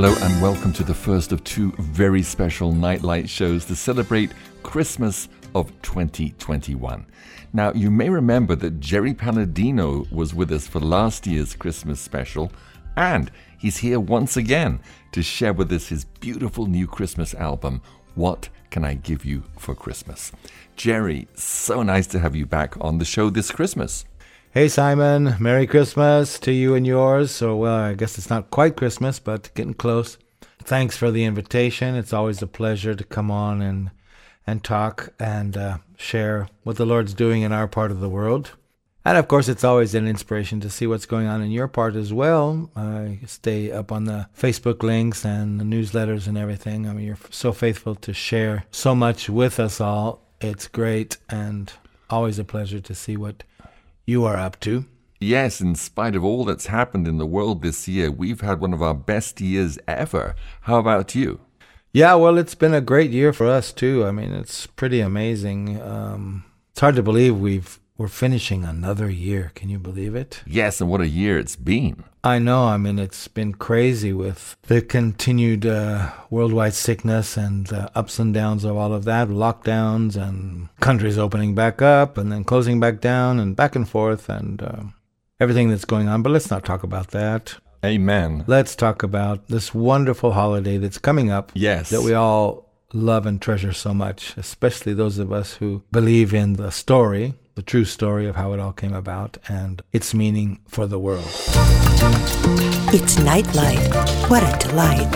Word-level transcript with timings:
Hello 0.00 0.14
and 0.22 0.40
welcome 0.40 0.72
to 0.74 0.84
the 0.84 0.94
first 0.94 1.32
of 1.32 1.42
two 1.42 1.72
very 1.78 2.22
special 2.22 2.70
Nightlight 2.70 3.28
shows 3.28 3.64
to 3.64 3.74
celebrate 3.74 4.30
Christmas 4.62 5.28
of 5.56 5.72
2021. 5.82 7.04
Now, 7.52 7.72
you 7.72 7.90
may 7.90 8.08
remember 8.08 8.54
that 8.54 8.78
Jerry 8.78 9.12
Paladino 9.12 10.06
was 10.12 10.36
with 10.36 10.52
us 10.52 10.68
for 10.68 10.78
last 10.78 11.26
year's 11.26 11.56
Christmas 11.56 11.98
special, 11.98 12.52
and 12.96 13.32
he's 13.58 13.78
here 13.78 13.98
once 13.98 14.36
again 14.36 14.78
to 15.10 15.20
share 15.20 15.52
with 15.52 15.72
us 15.72 15.88
his 15.88 16.04
beautiful 16.04 16.66
new 16.66 16.86
Christmas 16.86 17.34
album, 17.34 17.82
What 18.14 18.50
Can 18.70 18.84
I 18.84 18.94
Give 18.94 19.24
You 19.24 19.42
for 19.58 19.74
Christmas? 19.74 20.30
Jerry, 20.76 21.26
so 21.34 21.82
nice 21.82 22.06
to 22.06 22.20
have 22.20 22.36
you 22.36 22.46
back 22.46 22.76
on 22.80 22.98
the 22.98 23.04
show 23.04 23.30
this 23.30 23.50
Christmas. 23.50 24.04
Hey 24.54 24.68
Simon, 24.68 25.36
Merry 25.38 25.66
Christmas 25.66 26.38
to 26.38 26.50
you 26.50 26.74
and 26.74 26.86
yours. 26.86 27.30
So, 27.30 27.54
well, 27.54 27.80
I 27.80 27.92
guess 27.92 28.16
it's 28.16 28.30
not 28.30 28.50
quite 28.50 28.78
Christmas, 28.78 29.18
but 29.18 29.50
getting 29.54 29.74
close. 29.74 30.16
Thanks 30.60 30.96
for 30.96 31.10
the 31.10 31.26
invitation. 31.26 31.94
It's 31.94 32.14
always 32.14 32.40
a 32.40 32.46
pleasure 32.46 32.94
to 32.94 33.04
come 33.04 33.30
on 33.30 33.60
and 33.60 33.90
and 34.46 34.64
talk 34.64 35.12
and 35.20 35.54
uh, 35.54 35.78
share 35.98 36.48
what 36.62 36.76
the 36.76 36.86
Lord's 36.86 37.12
doing 37.12 37.42
in 37.42 37.52
our 37.52 37.68
part 37.68 37.90
of 37.90 38.00
the 38.00 38.08
world. 38.08 38.52
And 39.04 39.18
of 39.18 39.28
course, 39.28 39.48
it's 39.48 39.64
always 39.64 39.94
an 39.94 40.08
inspiration 40.08 40.60
to 40.60 40.70
see 40.70 40.86
what's 40.86 41.04
going 41.04 41.26
on 41.26 41.42
in 41.42 41.50
your 41.50 41.68
part 41.68 41.94
as 41.94 42.14
well. 42.14 42.70
I 42.74 43.18
stay 43.26 43.70
up 43.70 43.92
on 43.92 44.04
the 44.04 44.30
Facebook 44.34 44.82
links 44.82 45.26
and 45.26 45.60
the 45.60 45.64
newsletters 45.64 46.26
and 46.26 46.38
everything. 46.38 46.88
I 46.88 46.94
mean, 46.94 47.04
you're 47.04 47.18
so 47.28 47.52
faithful 47.52 47.96
to 47.96 48.14
share 48.14 48.64
so 48.70 48.94
much 48.94 49.28
with 49.28 49.60
us 49.60 49.78
all. 49.78 50.22
It's 50.40 50.68
great 50.68 51.18
and 51.28 51.70
always 52.08 52.38
a 52.38 52.44
pleasure 52.44 52.80
to 52.80 52.94
see 52.94 53.18
what 53.18 53.44
you 54.08 54.24
are 54.24 54.36
up 54.36 54.58
to. 54.60 54.86
Yes, 55.20 55.60
in 55.60 55.74
spite 55.74 56.16
of 56.16 56.24
all 56.24 56.44
that's 56.44 56.66
happened 56.66 57.06
in 57.06 57.18
the 57.18 57.26
world 57.26 57.60
this 57.60 57.86
year, 57.86 58.10
we've 58.10 58.40
had 58.40 58.60
one 58.60 58.72
of 58.72 58.82
our 58.82 58.94
best 58.94 59.40
years 59.40 59.78
ever. 59.86 60.34
How 60.62 60.78
about 60.78 61.14
you? 61.14 61.40
Yeah, 61.92 62.14
well, 62.14 62.38
it's 62.38 62.54
been 62.54 62.72
a 62.72 62.80
great 62.80 63.10
year 63.10 63.32
for 63.34 63.46
us 63.46 63.72
too. 63.72 64.06
I 64.06 64.10
mean, 64.12 64.32
it's 64.32 64.66
pretty 64.66 65.00
amazing. 65.00 65.82
Um, 65.82 66.44
it's 66.70 66.80
hard 66.80 66.96
to 66.96 67.02
believe 67.02 67.36
we've 67.36 67.78
we're 67.98 68.08
finishing 68.08 68.64
another 68.64 69.10
year. 69.10 69.50
Can 69.54 69.68
you 69.68 69.78
believe 69.78 70.14
it? 70.14 70.42
Yes, 70.46 70.80
and 70.80 70.88
what 70.88 71.00
a 71.00 71.08
year 71.08 71.38
it's 71.38 71.56
been. 71.56 72.04
I 72.28 72.38
know. 72.38 72.64
I 72.66 72.76
mean, 72.76 72.98
it's 72.98 73.26
been 73.26 73.54
crazy 73.54 74.12
with 74.12 74.54
the 74.64 74.82
continued 74.82 75.64
uh, 75.64 76.12
worldwide 76.28 76.74
sickness 76.74 77.38
and 77.38 77.72
uh, 77.72 77.88
ups 77.94 78.18
and 78.18 78.34
downs 78.34 78.64
of 78.64 78.76
all 78.76 78.92
of 78.92 79.06
that, 79.06 79.28
lockdowns 79.28 80.14
and 80.14 80.68
countries 80.80 81.16
opening 81.16 81.54
back 81.54 81.80
up 81.80 82.18
and 82.18 82.30
then 82.30 82.44
closing 82.44 82.78
back 82.80 83.00
down 83.00 83.40
and 83.40 83.56
back 83.56 83.74
and 83.74 83.88
forth 83.88 84.28
and 84.28 84.62
uh, 84.62 84.82
everything 85.40 85.70
that's 85.70 85.86
going 85.86 86.06
on. 86.06 86.22
But 86.22 86.32
let's 86.32 86.50
not 86.50 86.66
talk 86.66 86.82
about 86.82 87.12
that. 87.12 87.56
Amen. 87.82 88.44
Let's 88.46 88.76
talk 88.76 89.02
about 89.02 89.48
this 89.48 89.72
wonderful 89.72 90.32
holiday 90.32 90.76
that's 90.76 90.98
coming 90.98 91.30
up. 91.30 91.50
Yes. 91.54 91.88
That 91.88 92.02
we 92.02 92.12
all 92.12 92.68
love 92.92 93.24
and 93.24 93.40
treasure 93.40 93.72
so 93.72 93.94
much, 93.94 94.36
especially 94.36 94.92
those 94.92 95.16
of 95.16 95.32
us 95.32 95.54
who 95.54 95.82
believe 95.90 96.34
in 96.34 96.54
the 96.54 96.70
story 96.72 97.36
the 97.58 97.62
true 97.64 97.84
story 97.84 98.28
of 98.28 98.36
how 98.36 98.52
it 98.52 98.60
all 98.60 98.72
came 98.72 98.92
about 98.92 99.36
and 99.48 99.82
its 99.92 100.14
meaning 100.14 100.60
for 100.68 100.86
the 100.86 100.96
world. 100.96 101.26
It's 102.94 103.18
Nightlight. 103.18 103.92
What 104.30 104.44
a 104.44 104.68
delight. 104.68 105.10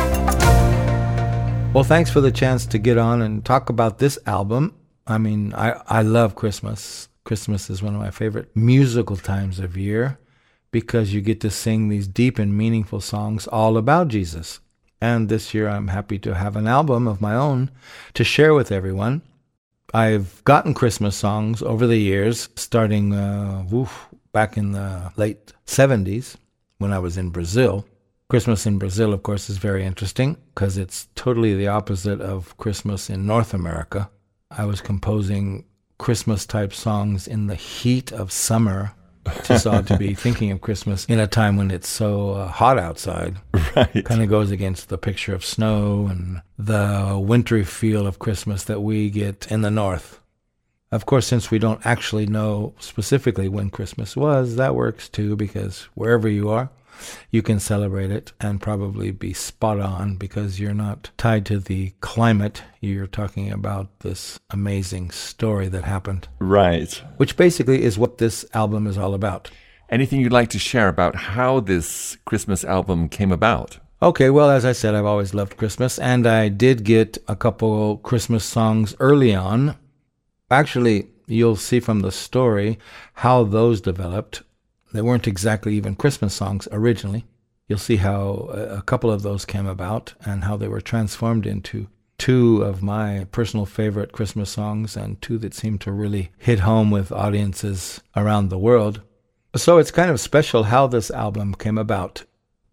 Well, 1.73 1.85
thanks 1.85 2.11
for 2.11 2.21
the 2.21 2.33
chance 2.33 2.67
to 2.67 2.79
get 2.79 2.99
on 2.99 3.23
and 3.23 3.45
talk 3.45 3.71
about 3.71 4.01
this 4.01 4.19
album. 4.27 4.75
I 5.07 5.19
mean, 5.19 5.55
I, 5.55 5.81
I 5.87 6.03
love 6.03 6.35
Christmas. 6.35 7.09
Christmas 7.23 7.71
is 7.71 7.81
one 7.81 7.95
of 7.95 8.01
my 8.01 8.11
favorite 8.11 8.51
musical 8.57 9.17
times 9.17 9.61
of 9.61 9.77
year 9.77 10.19
because 10.73 11.15
you 11.15 11.21
get 11.21 11.41
to 11.43 11.51
sing 11.51 11.91
these 11.91 12.09
deep 12.09 12.41
and 12.41 12.59
meaningful 12.59 13.01
songs 13.01 13.47
all 13.47 13.77
about 13.77 14.09
Jesus. 14.09 14.59
And 15.01 15.29
this 15.29 15.55
year 15.55 15.69
I'm 15.69 15.89
happy 15.89 16.19
to 16.19 16.35
have 16.35 16.57
an 16.57 16.67
album 16.67 17.07
of 17.07 17.21
my 17.21 17.37
own 17.37 17.71
to 18.15 18.25
share 18.25 18.53
with 18.53 18.73
everyone. 18.73 19.23
I've 19.95 20.43
gotten 20.45 20.73
Christmas 20.73 21.17
songs 21.17 21.61
over 21.61 21.87
the 21.87 21.99
years, 21.99 22.49
starting 22.57 23.13
uh, 23.13 23.65
back 24.33 24.57
in 24.57 24.73
the 24.73 25.13
late 25.17 25.53
70s 25.67 26.37
when 26.79 26.93
I 26.93 26.99
was 26.99 27.19
in 27.19 27.29
Brazil. 27.29 27.87
Christmas 28.31 28.65
in 28.65 28.79
Brazil, 28.79 29.13
of 29.13 29.23
course, 29.23 29.51
is 29.51 29.59
very 29.59 29.85
interesting 29.85 30.39
because 30.55 30.79
it's 30.79 31.09
totally 31.15 31.55
the 31.55 31.69
opposite 31.69 32.23
of 32.23 32.57
Christmas 32.57 33.11
in 33.11 33.27
North 33.27 33.53
America. 33.53 34.11
I 34.51 34.65
was 34.65 34.81
composing 34.81 35.67
Christmas 35.99 36.47
type 36.47 36.73
songs 36.73 37.29
in 37.29 37.47
the 37.47 37.55
heat 37.55 38.13
of 38.13 38.33
summer 38.33 38.95
just 39.45 39.67
ought 39.67 39.87
to 39.87 39.97
be 39.97 40.15
thinking 40.15 40.51
of 40.51 40.61
Christmas 40.61 41.05
in 41.07 41.19
a 41.19 41.27
time 41.27 41.57
when 41.57 41.71
it's 41.71 41.89
so 41.89 42.33
uh, 42.33 42.49
hot 42.49 42.79
outside. 42.79 43.37
Right. 43.75 44.05
Kind 44.05 44.21
of 44.21 44.29
goes 44.29 44.51
against 44.51 44.91
the 44.91 44.99
picture 44.99 45.35
of 45.35 45.47
snow 45.47 46.07
and 46.07 46.43
the 46.59 47.19
wintry 47.19 47.65
feel 47.65 48.07
of 48.07 48.19
Christmas 48.19 48.65
that 48.65 48.83
we 48.83 49.09
get 49.09 49.51
in 49.51 49.63
the 49.63 49.71
north. 49.71 50.21
Of 50.91 51.07
course, 51.07 51.27
since 51.27 51.51
we 51.51 51.59
don't 51.59 51.81
actually 51.87 52.27
know 52.27 52.75
specifically 52.79 53.49
when 53.49 53.71
Christmas 53.71 54.15
was, 54.15 54.57
that 54.57 54.75
works 54.75 55.09
too 55.09 55.37
because 55.37 55.89
wherever 55.95 56.29
you 56.29 56.51
are, 56.51 56.69
you 57.31 57.43
can 57.43 57.61
celebrate 57.61 58.11
it 58.11 58.33
and 58.41 58.61
probably 58.61 59.11
be 59.11 59.33
spot 59.33 59.81
on 59.81 60.17
because 60.17 60.61
you're 60.61 60.75
not 60.75 61.11
tied 61.17 61.47
to 61.47 61.59
the 61.59 61.93
climate. 62.01 62.63
You're 62.81 63.07
talking 63.07 63.51
about 63.51 64.01
this 64.01 64.39
amazing 64.51 65.11
story 65.11 65.69
that 65.69 65.85
happened. 65.85 66.29
Right. 66.39 67.03
Which 67.17 67.37
basically 67.37 67.83
is 67.83 67.99
what 67.99 68.19
this 68.19 68.45
album 68.55 68.87
is 68.87 68.99
all 68.99 69.15
about. 69.15 69.51
Anything 69.89 70.21
you'd 70.21 70.33
like 70.33 70.51
to 70.51 70.59
share 70.59 70.89
about 70.89 71.15
how 71.15 71.61
this 71.61 72.17
Christmas 72.25 72.65
album 72.65 73.09
came 73.09 73.31
about? 73.31 73.79
Okay, 74.03 74.31
well, 74.31 74.51
as 74.51 74.65
I 74.65 74.73
said, 74.73 74.95
I've 74.95 75.05
always 75.05 75.33
loved 75.33 75.57
Christmas, 75.57 75.97
and 75.97 76.27
I 76.27 76.49
did 76.49 76.83
get 76.83 77.19
a 77.29 77.37
couple 77.37 77.99
Christmas 77.99 78.45
songs 78.45 78.97
early 78.99 79.33
on. 79.33 79.77
Actually, 80.51 81.09
you'll 81.27 81.55
see 81.55 81.79
from 81.79 82.01
the 82.01 82.11
story 82.11 82.79
how 83.15 83.45
those 83.45 83.81
developed. 83.81 84.43
They 84.93 85.03
weren't 85.03 85.27
exactly 85.27 85.75
even 85.75 85.97
Christmas 85.97 86.35
songs 86.35 86.69
originally. 86.71 87.25
You'll 87.69 87.79
see 87.79 87.97
how 87.97 88.51
uh, 88.53 88.77
a 88.79 88.83
couple 88.83 89.11
of 89.11 89.23
those 89.23 89.45
came 89.45 89.67
about 89.67 90.15
and 90.25 90.45
how 90.45 90.57
they 90.57 90.69
were 90.69 90.81
transformed 90.81 91.47
into 91.47 91.89
two 92.19 92.63
of 92.63 92.83
my 92.83 93.27
personal 93.33 93.67
favorite 93.67 94.13
Christmas 94.13 94.51
songs 94.51 94.97
and 94.97 95.21
two 95.21 95.39
that 95.39 95.55
seem 95.55 95.79
to 95.79 95.91
really 95.91 96.31
hit 96.39 96.61
home 96.61 96.91
with 96.91 97.11
audiences 97.11 98.01
around 98.15 98.49
the 98.49 98.59
world. 98.59 99.01
So 99.57 99.79
it's 99.79 99.91
kind 99.91 100.11
of 100.11 100.21
special 100.21 100.65
how 100.65 100.87
this 100.87 101.11
album 101.11 101.55
came 101.55 101.79
about. 101.79 102.25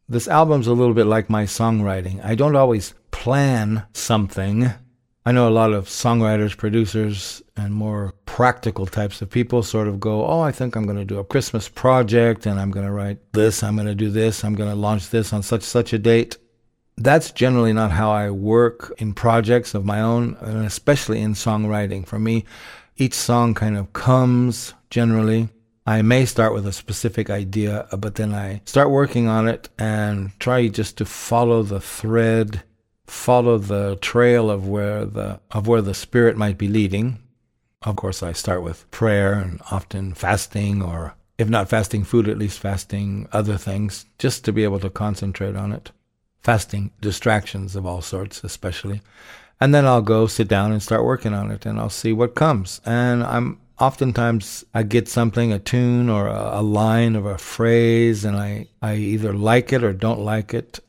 This 0.07 0.27
album's 0.27 0.67
a 0.67 0.73
little 0.73 0.93
bit 0.93 1.07
like 1.07 1.29
my 1.29 1.45
songwriting. 1.45 2.23
I 2.23 2.35
don't 2.35 2.55
always 2.55 2.93
plan 3.11 3.85
something 3.93 4.71
I 5.29 5.31
know 5.31 5.47
a 5.47 5.51
lot 5.51 5.73
of 5.73 5.85
songwriters, 5.85 6.57
producers, 6.57 7.43
and 7.55 7.71
more 7.71 8.15
practical 8.25 8.87
types 8.87 9.21
of 9.21 9.29
people 9.29 9.61
sort 9.61 9.87
of 9.87 9.99
go, 9.99 10.25
Oh, 10.25 10.39
I 10.39 10.51
think 10.51 10.75
I'm 10.75 10.85
going 10.85 10.97
to 10.97 11.05
do 11.05 11.19
a 11.19 11.23
Christmas 11.23 11.69
project 11.69 12.47
and 12.47 12.59
I'm 12.59 12.71
going 12.71 12.87
to 12.87 12.91
write 12.91 13.19
this, 13.33 13.61
I'm 13.61 13.75
going 13.75 13.85
to 13.85 13.93
do 13.93 14.09
this, 14.09 14.43
I'm 14.43 14.55
going 14.55 14.71
to 14.71 14.75
launch 14.75 15.11
this 15.11 15.31
on 15.31 15.43
such 15.43 15.61
such 15.61 15.93
a 15.93 15.99
date. 15.99 16.37
That's 16.97 17.29
generally 17.29 17.73
not 17.73 17.91
how 17.91 18.09
I 18.09 18.31
work 18.31 18.91
in 18.97 19.13
projects 19.13 19.75
of 19.75 19.85
my 19.85 20.01
own, 20.01 20.35
and 20.41 20.65
especially 20.65 21.21
in 21.21 21.35
songwriting. 21.35 22.07
For 22.07 22.17
me, 22.17 22.45
each 22.97 23.13
song 23.13 23.53
kind 23.53 23.77
of 23.77 23.93
comes 23.93 24.73
generally. 24.89 25.49
I 25.85 26.01
may 26.01 26.25
start 26.25 26.55
with 26.55 26.65
a 26.65 26.73
specific 26.73 27.29
idea, 27.29 27.87
but 27.99 28.15
then 28.15 28.33
I 28.33 28.63
start 28.65 28.89
working 28.89 29.27
on 29.27 29.47
it 29.47 29.69
and 29.77 30.31
try 30.39 30.69
just 30.69 30.97
to 30.97 31.05
follow 31.05 31.61
the 31.61 31.79
thread 31.79 32.63
follow 33.09 33.57
the 33.57 33.97
trail 34.01 34.49
of 34.49 34.67
where 34.67 35.05
the 35.05 35.39
of 35.51 35.67
where 35.67 35.81
the 35.81 35.93
spirit 35.93 36.37
might 36.37 36.57
be 36.57 36.67
leading. 36.67 37.19
Of 37.81 37.95
course, 37.95 38.21
I 38.21 38.33
start 38.33 38.61
with 38.61 38.89
prayer 38.91 39.33
and 39.33 39.61
often 39.71 40.13
fasting, 40.13 40.81
or 40.81 41.15
if 41.37 41.49
not 41.49 41.69
fasting 41.69 42.03
food, 42.03 42.27
at 42.27 42.37
least 42.37 42.59
fasting 42.59 43.27
other 43.31 43.57
things, 43.57 44.05
just 44.17 44.43
to 44.45 44.51
be 44.51 44.63
able 44.63 44.79
to 44.81 44.89
concentrate 44.89 45.55
on 45.55 45.71
it. 45.71 45.91
Fasting 46.41 46.91
distractions 47.01 47.75
of 47.75 47.85
all 47.85 48.01
sorts, 48.01 48.43
especially. 48.43 49.01
And 49.61 49.73
then 49.73 49.85
I'll 49.85 50.01
go 50.01 50.27
sit 50.27 50.47
down 50.47 50.71
and 50.71 50.83
start 50.83 51.05
working 51.05 51.33
on 51.33 51.51
it, 51.51 51.65
and 51.65 51.79
I'll 51.79 51.89
see 51.89 52.13
what 52.13 52.35
comes. 52.35 52.81
And 52.85 53.23
I'm 53.23 53.59
oftentimes 53.79 54.65
I 54.73 54.83
get 54.83 55.07
something, 55.07 55.53
a 55.53 55.59
tune 55.59 56.09
or 56.09 56.27
a, 56.27 56.59
a 56.59 56.61
line 56.61 57.15
or 57.15 57.31
a 57.31 57.37
phrase, 57.37 58.25
and 58.25 58.35
I, 58.35 58.67
I 58.81 58.95
either 58.95 59.33
like 59.33 59.71
it 59.71 59.83
or 59.83 59.93
don't 59.93 60.19
like 60.19 60.53
it 60.53 60.79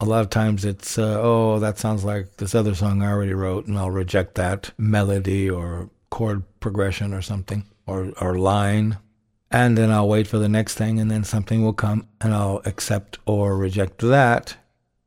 a 0.00 0.04
lot 0.04 0.20
of 0.20 0.30
times 0.30 0.64
it's, 0.64 0.98
uh, 0.98 1.18
oh, 1.20 1.58
that 1.58 1.78
sounds 1.78 2.04
like 2.04 2.36
this 2.36 2.54
other 2.54 2.74
song 2.74 3.02
I 3.02 3.10
already 3.10 3.34
wrote, 3.34 3.66
and 3.66 3.78
I'll 3.78 3.90
reject 3.90 4.34
that 4.34 4.72
melody 4.76 5.48
or 5.48 5.90
chord 6.10 6.42
progression 6.60 7.14
or 7.14 7.22
something 7.22 7.64
or, 7.86 8.12
or 8.20 8.38
line. 8.38 8.98
And 9.50 9.78
then 9.78 9.90
I'll 9.90 10.08
wait 10.08 10.26
for 10.26 10.38
the 10.38 10.48
next 10.48 10.74
thing, 10.74 10.98
and 10.98 11.10
then 11.10 11.24
something 11.24 11.62
will 11.62 11.72
come, 11.72 12.08
and 12.20 12.34
I'll 12.34 12.60
accept 12.64 13.18
or 13.26 13.56
reject 13.56 13.98
that. 13.98 14.56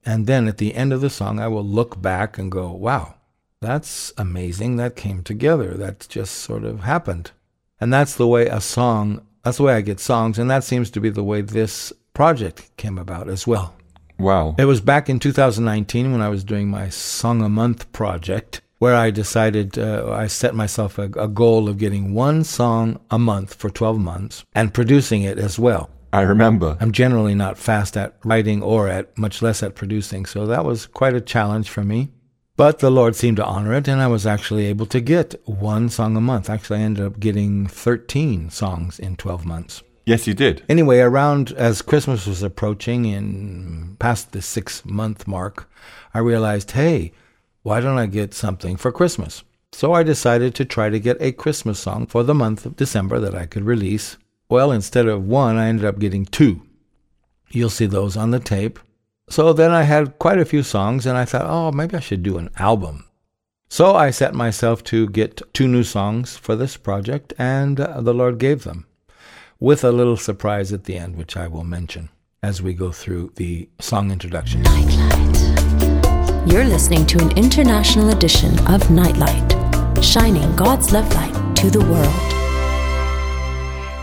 And 0.05 0.27
then 0.27 0.47
at 0.47 0.57
the 0.57 0.73
end 0.73 0.93
of 0.93 1.01
the 1.01 1.09
song, 1.09 1.39
I 1.39 1.49
will 1.49 1.63
look 1.63 2.01
back 2.01 2.37
and 2.37 2.51
go, 2.51 2.71
wow, 2.71 3.15
that's 3.61 4.13
amazing. 4.17 4.77
That 4.77 4.95
came 4.95 5.23
together. 5.23 5.73
That 5.73 6.07
just 6.09 6.35
sort 6.35 6.63
of 6.63 6.81
happened. 6.81 7.31
And 7.81 7.93
that's 7.93 8.15
the 8.15 8.27
way 8.27 8.47
a 8.47 8.61
song, 8.61 9.25
that's 9.43 9.57
the 9.57 9.63
way 9.63 9.73
I 9.73 9.81
get 9.81 9.99
songs. 9.99 10.39
And 10.39 10.49
that 10.49 10.63
seems 10.63 10.89
to 10.91 11.01
be 11.01 11.09
the 11.09 11.23
way 11.23 11.41
this 11.41 11.93
project 12.13 12.75
came 12.77 12.97
about 12.97 13.29
as 13.29 13.45
well. 13.45 13.75
Wow. 14.19 14.55
It 14.57 14.65
was 14.65 14.81
back 14.81 15.09
in 15.09 15.17
2019 15.17 16.11
when 16.11 16.21
I 16.21 16.27
was 16.27 16.43
doing 16.43 16.67
my 16.67 16.89
Song 16.89 17.41
a 17.41 17.47
Month 17.47 17.91
project, 17.93 18.61
where 18.77 18.95
I 18.95 19.11
decided 19.11 19.79
uh, 19.79 20.11
I 20.11 20.27
set 20.27 20.53
myself 20.53 20.97
a, 20.97 21.03
a 21.03 21.27
goal 21.27 21.69
of 21.69 21.77
getting 21.77 22.13
one 22.13 22.43
song 22.43 22.99
a 23.09 23.17
month 23.17 23.53
for 23.53 23.69
12 23.69 23.97
months 23.97 24.43
and 24.53 24.73
producing 24.73 25.23
it 25.23 25.39
as 25.39 25.57
well. 25.57 25.89
I 26.11 26.21
remember. 26.21 26.75
I'm 26.81 26.91
generally 26.91 27.35
not 27.35 27.57
fast 27.57 27.95
at 27.95 28.15
writing 28.25 28.61
or 28.61 28.89
at 28.89 29.17
much 29.17 29.41
less 29.41 29.63
at 29.63 29.75
producing, 29.75 30.25
so 30.25 30.45
that 30.47 30.65
was 30.65 30.85
quite 30.85 31.13
a 31.13 31.21
challenge 31.21 31.69
for 31.69 31.83
me. 31.83 32.09
But 32.57 32.79
the 32.79 32.89
Lord 32.89 33.15
seemed 33.15 33.37
to 33.37 33.45
honor 33.45 33.73
it, 33.73 33.87
and 33.87 34.01
I 34.01 34.07
was 34.07 34.27
actually 34.27 34.65
able 34.65 34.85
to 34.87 34.99
get 34.99 35.39
one 35.45 35.87
song 35.87 36.17
a 36.17 36.21
month. 36.21 36.49
Actually, 36.49 36.79
I 36.79 36.83
ended 36.83 37.05
up 37.05 37.19
getting 37.19 37.67
13 37.67 38.49
songs 38.49 38.99
in 38.99 39.15
12 39.15 39.45
months. 39.45 39.81
Yes, 40.05 40.27
you 40.27 40.33
did. 40.33 40.63
Anyway, 40.67 40.99
around 40.99 41.51
as 41.51 41.81
Christmas 41.81 42.25
was 42.25 42.41
approaching 42.41 43.05
and 43.07 43.97
past 43.99 44.31
the 44.31 44.41
six 44.41 44.83
month 44.85 45.27
mark, 45.27 45.69
I 46.13 46.19
realized, 46.19 46.71
hey, 46.71 47.11
why 47.61 47.81
don't 47.81 47.97
I 47.97 48.07
get 48.07 48.33
something 48.33 48.77
for 48.77 48.91
Christmas? 48.91 49.43
So 49.71 49.93
I 49.93 50.03
decided 50.03 50.55
to 50.55 50.65
try 50.65 50.89
to 50.89 50.99
get 50.99 51.21
a 51.21 51.31
Christmas 51.31 51.79
song 51.79 52.07
for 52.07 52.23
the 52.23 52.33
month 52.33 52.65
of 52.65 52.75
December 52.75 53.19
that 53.19 53.35
I 53.35 53.45
could 53.45 53.63
release. 53.63 54.17
Well, 54.49 54.71
instead 54.71 55.07
of 55.07 55.27
one, 55.27 55.57
I 55.57 55.67
ended 55.67 55.85
up 55.85 55.99
getting 55.99 56.25
two. 56.25 56.63
You'll 57.51 57.69
see 57.69 57.85
those 57.85 58.17
on 58.17 58.31
the 58.31 58.39
tape. 58.39 58.79
So 59.29 59.53
then 59.53 59.69
I 59.69 59.83
had 59.83 60.17
quite 60.17 60.39
a 60.39 60.45
few 60.45 60.63
songs, 60.63 61.05
and 61.05 61.15
I 61.15 61.25
thought, 61.25 61.45
oh, 61.45 61.71
maybe 61.71 61.95
I 61.95 61.99
should 61.99 62.23
do 62.23 62.39
an 62.39 62.49
album. 62.57 63.05
So 63.69 63.95
I 63.95 64.09
set 64.09 64.33
myself 64.33 64.83
to 64.85 65.07
get 65.09 65.41
two 65.53 65.67
new 65.67 65.83
songs 65.83 66.35
for 66.35 66.55
this 66.55 66.77
project, 66.77 67.33
and 67.37 67.79
uh, 67.79 68.01
the 68.01 68.13
Lord 68.15 68.39
gave 68.39 68.63
them, 68.63 68.87
with 69.59 69.83
a 69.83 69.91
little 69.91 70.17
surprise 70.17 70.71
at 70.71 70.85
the 70.85 70.97
end, 70.97 71.15
which 71.15 71.35
I 71.35 71.47
will 71.47 71.63
mention 71.63 72.09
as 72.41 72.61
we 72.61 72.73
go 72.73 72.91
through 72.91 73.33
the 73.35 73.67
song 73.79 74.11
introduction. 74.11 74.63
You're 76.47 76.63
listening 76.63 77.05
to 77.07 77.19
an 77.19 77.37
international 77.37 78.09
edition 78.11 78.57
of 78.67 78.89
Nightlight, 78.89 80.03
shining 80.03 80.55
God's 80.55 80.93
love 80.93 81.13
light 81.13 81.55
to 81.57 81.69
the 81.69 81.81
world 81.81 82.35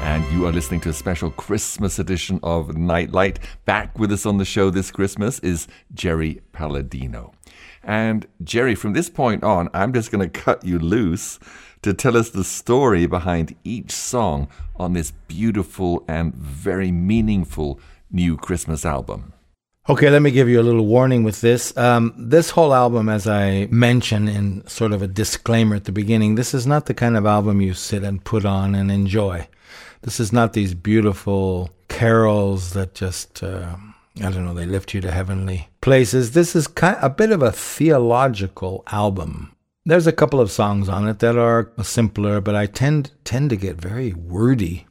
and 0.06 0.24
you 0.32 0.46
are 0.46 0.52
listening 0.52 0.80
to 0.80 0.88
a 0.88 0.92
special 0.92 1.30
Christmas 1.30 1.98
edition 1.98 2.38
of 2.44 2.76
Nightlight. 2.76 3.40
Back 3.64 3.98
with 3.98 4.12
us 4.12 4.24
on 4.24 4.38
the 4.38 4.44
show 4.44 4.70
this 4.70 4.92
Christmas 4.92 5.40
is 5.40 5.66
Jerry 5.92 6.40
Paladino. 6.52 7.34
And 7.82 8.26
Jerry, 8.42 8.74
from 8.76 8.92
this 8.92 9.10
point 9.10 9.42
on, 9.42 9.68
I'm 9.74 9.92
just 9.92 10.12
going 10.12 10.26
to 10.26 10.40
cut 10.40 10.64
you 10.64 10.78
loose 10.78 11.40
to 11.86 11.94
tell 11.94 12.16
us 12.16 12.30
the 12.30 12.42
story 12.42 13.06
behind 13.06 13.54
each 13.62 13.92
song 13.92 14.48
on 14.74 14.92
this 14.92 15.12
beautiful 15.28 16.04
and 16.08 16.34
very 16.34 16.90
meaningful 16.90 17.78
new 18.10 18.36
Christmas 18.36 18.84
album. 18.84 19.32
Okay, 19.88 20.10
let 20.10 20.20
me 20.20 20.32
give 20.32 20.48
you 20.48 20.60
a 20.60 20.66
little 20.66 20.84
warning 20.84 21.22
with 21.22 21.40
this. 21.42 21.76
Um, 21.76 22.12
this 22.18 22.50
whole 22.50 22.74
album, 22.74 23.08
as 23.08 23.28
I 23.28 23.68
mentioned 23.70 24.28
in 24.28 24.66
sort 24.66 24.92
of 24.92 25.00
a 25.00 25.06
disclaimer 25.06 25.76
at 25.76 25.84
the 25.84 25.92
beginning, 25.92 26.34
this 26.34 26.54
is 26.54 26.66
not 26.66 26.86
the 26.86 26.94
kind 26.94 27.16
of 27.16 27.24
album 27.24 27.60
you 27.60 27.72
sit 27.72 28.02
and 28.02 28.24
put 28.24 28.44
on 28.44 28.74
and 28.74 28.90
enjoy. 28.90 29.46
This 30.02 30.18
is 30.18 30.32
not 30.32 30.54
these 30.54 30.74
beautiful 30.74 31.70
carols 31.86 32.72
that 32.72 32.94
just, 32.94 33.44
uh, 33.44 33.76
I 34.20 34.30
don't 34.32 34.44
know, 34.44 34.54
they 34.54 34.66
lift 34.66 34.92
you 34.92 35.00
to 35.02 35.12
heavenly 35.12 35.68
places. 35.80 36.32
This 36.32 36.56
is 36.56 36.66
kind 36.66 36.98
a 37.00 37.08
bit 37.08 37.30
of 37.30 37.42
a 37.42 37.52
theological 37.52 38.82
album. 38.88 39.52
There's 39.88 40.08
a 40.08 40.12
couple 40.12 40.40
of 40.40 40.50
songs 40.50 40.88
on 40.88 41.06
it 41.06 41.20
that 41.20 41.38
are 41.38 41.70
simpler, 41.80 42.40
but 42.40 42.56
I 42.56 42.66
tend 42.66 43.12
tend 43.22 43.50
to 43.50 43.56
get 43.56 43.80
very 43.80 44.12
wordy 44.12 44.84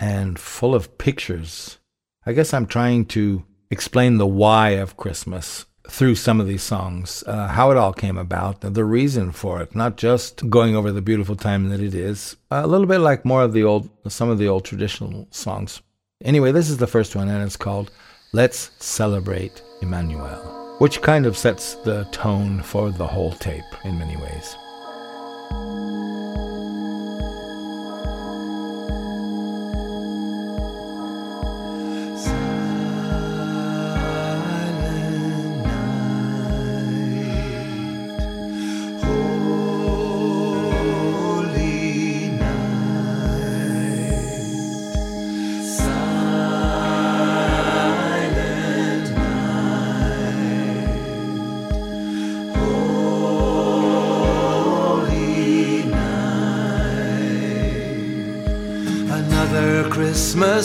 and 0.00 0.40
full 0.40 0.74
of 0.74 0.98
pictures. 0.98 1.78
I 2.26 2.32
guess 2.32 2.52
I'm 2.52 2.66
trying 2.66 3.06
to 3.14 3.44
explain 3.70 4.18
the 4.18 4.26
why 4.26 4.70
of 4.70 4.96
Christmas 4.96 5.66
through 5.88 6.16
some 6.16 6.40
of 6.40 6.48
these 6.48 6.64
songs, 6.64 7.22
uh, 7.28 7.46
how 7.46 7.70
it 7.70 7.76
all 7.76 7.92
came 7.92 8.18
about, 8.18 8.60
the 8.62 8.84
reason 8.84 9.30
for 9.30 9.62
it, 9.62 9.76
not 9.76 9.96
just 9.96 10.50
going 10.50 10.74
over 10.74 10.90
the 10.90 11.00
beautiful 11.00 11.36
time 11.36 11.68
that 11.68 11.80
it 11.80 11.94
is, 11.94 12.36
a 12.50 12.66
little 12.66 12.88
bit 12.88 12.98
like 12.98 13.24
more 13.24 13.44
of 13.44 13.52
the 13.52 13.62
old, 13.62 13.88
some 14.08 14.28
of 14.28 14.38
the 14.38 14.48
old 14.48 14.64
traditional 14.64 15.28
songs. 15.30 15.80
Anyway, 16.24 16.50
this 16.50 16.68
is 16.68 16.78
the 16.78 16.88
first 16.88 17.14
one, 17.14 17.28
and 17.28 17.44
it's 17.44 17.56
called 17.56 17.92
Let's 18.32 18.72
Celebrate 18.80 19.62
Emmanuel, 19.80 20.59
which 20.80 21.02
kind 21.02 21.26
of 21.26 21.36
sets 21.36 21.74
the 21.74 22.04
tone 22.04 22.62
for 22.62 22.90
the 22.90 23.06
whole 23.06 23.32
tape 23.32 23.66
in 23.84 23.98
many 23.98 24.16
ways. 24.16 24.56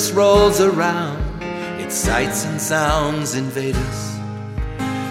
Christmas 0.06 0.24
rolls 0.24 0.62
around, 0.62 1.42
its 1.82 1.96
sights 1.96 2.46
and 2.46 2.62
sounds 2.62 3.34
invade 3.34 3.76
us. 3.76 4.20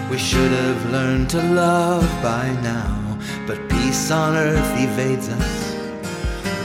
We 0.09 0.17
should 0.17 0.51
have 0.51 0.89
learned 0.89 1.29
to 1.31 1.41
love 1.41 2.07
by 2.23 2.49
now, 2.63 3.17
but 3.45 3.59
peace 3.69 4.09
on 4.09 4.37
earth 4.37 4.73
evades 4.79 5.27
us. 5.27 5.75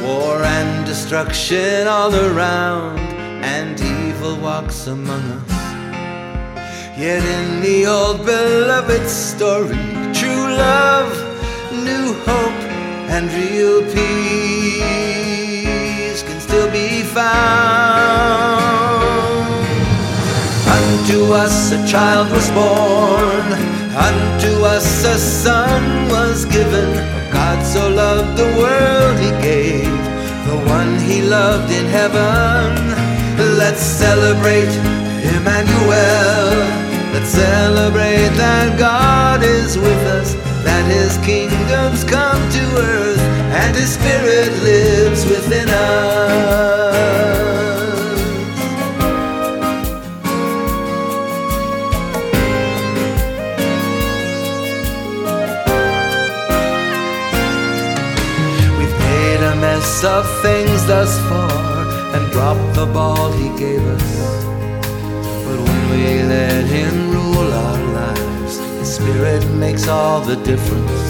War 0.02 0.44
and 0.44 0.86
destruction 0.86 1.88
all 1.88 2.14
around, 2.14 3.00
and 3.42 3.80
evil 3.80 4.36
walks 4.36 4.86
among 4.86 5.22
us. 5.22 5.50
Yet 6.96 7.24
in 7.24 7.60
the 7.62 7.86
old 7.86 8.24
beloved 8.24 9.08
story, 9.08 9.76
true 10.14 10.54
love, 10.54 11.12
new 11.72 12.14
hope, 12.28 12.62
and 13.10 13.28
real 13.32 13.82
peace 13.92 14.70
can 16.22 16.40
still 16.40 16.70
be 16.70 17.02
found. 17.02 17.99
Unto 21.10 21.32
us 21.32 21.72
a 21.72 21.86
child 21.88 22.30
was 22.30 22.48
born, 22.52 23.46
unto 23.98 24.64
us 24.64 25.04
a 25.04 25.18
son 25.18 26.08
was 26.08 26.44
given. 26.44 26.88
God 27.32 27.66
so 27.66 27.88
loved 27.88 28.38
the 28.38 28.46
world 28.56 29.18
he 29.18 29.30
gave, 29.42 29.90
the 30.46 30.56
one 30.70 31.00
he 31.00 31.20
loved 31.22 31.72
in 31.72 31.86
heaven. 31.86 32.94
Let's 33.58 33.80
celebrate 33.82 34.70
Emmanuel. 35.34 36.54
Let's 37.12 37.30
celebrate 37.30 38.30
that 38.38 38.78
God 38.78 39.42
is 39.42 39.76
with 39.76 40.06
us, 40.06 40.34
that 40.62 40.84
his 40.86 41.18
kingdom's 41.26 42.04
come 42.04 42.40
to 42.52 42.62
earth, 42.78 43.20
and 43.58 43.74
his 43.74 43.94
spirit 43.94 44.52
lives 44.62 45.26
within 45.26 45.68
us. 45.70 46.90
Of 60.04 60.24
things 60.40 60.86
thus 60.86 61.18
far 61.28 61.86
and 62.14 62.32
dropped 62.32 62.74
the 62.74 62.86
ball 62.86 63.30
he 63.32 63.48
gave 63.58 63.82
us. 63.86 64.44
But 65.44 65.58
when 65.60 65.90
we 65.90 66.22
let 66.22 66.64
him 66.64 67.10
rule 67.10 67.52
our 67.52 67.82
lives, 67.92 68.58
the 68.58 68.84
spirit 68.84 69.44
makes 69.56 69.88
all 69.88 70.20
the 70.20 70.36
difference. 70.36 71.02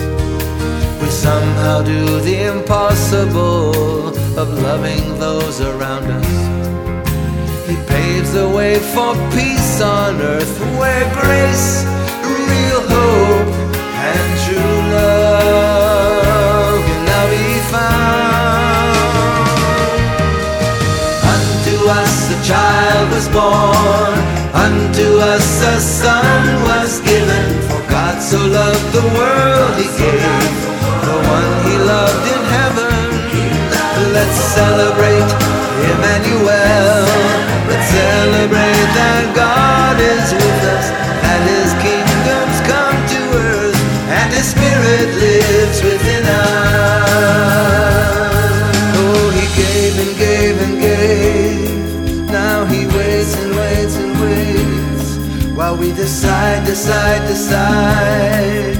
We 1.00 1.09
somehow 1.09 1.82
do 1.82 2.20
the 2.20 2.49
impossible 2.52 4.09
of 4.37 4.49
loving 4.61 5.18
those 5.20 5.61
around 5.61 6.04
us. 6.11 7.68
He 7.68 7.76
paves 7.87 8.32
the 8.32 8.49
way 8.49 8.80
for 8.80 9.14
peace 9.30 9.80
on 9.80 10.20
earth 10.20 10.59
where 10.80 11.06
grace, 11.20 11.85
real 12.25 12.82
hope, 12.94 13.54
and 14.11 14.40
true 14.44 14.76
love 14.97 16.85
can 16.87 17.04
now 17.04 17.30
be 17.30 17.61
found. 17.70 18.29
child 22.42 23.11
was 23.11 23.28
born, 23.28 24.14
unto 24.54 25.18
us 25.20 25.62
a 25.62 25.80
son 25.80 26.42
was 26.64 27.00
given. 27.00 27.47
For 27.68 27.80
God 27.90 28.20
so 28.23 28.38
loved 28.38 28.92
the 28.92 29.06
world, 29.16 29.75
He 29.76 29.88
gave 29.99 30.54
the 31.04 31.16
one 31.37 31.52
He 31.68 31.76
loved 31.78 32.25
in 32.35 32.42
heaven. 32.56 33.11
Let's 34.12 34.38
celebrate 34.56 35.28
Emmanuel. 35.92 37.04
Let's 37.68 37.88
celebrate 37.92 38.88
that 38.97 39.25
God 39.37 39.97
is 40.00 40.32
with 40.32 40.62
us, 40.76 40.87
that 41.25 41.40
His 41.44 41.70
kingdom's 41.85 42.59
come 42.64 42.99
to 43.14 43.20
earth, 43.37 43.80
and 44.09 44.32
His 44.32 44.49
Spirit 44.50 45.09
lives 45.20 45.78
within 45.85 46.25
us. 46.25 47.00
Decide, 56.00 56.64
decide, 56.64 57.28
decide. 57.28 58.79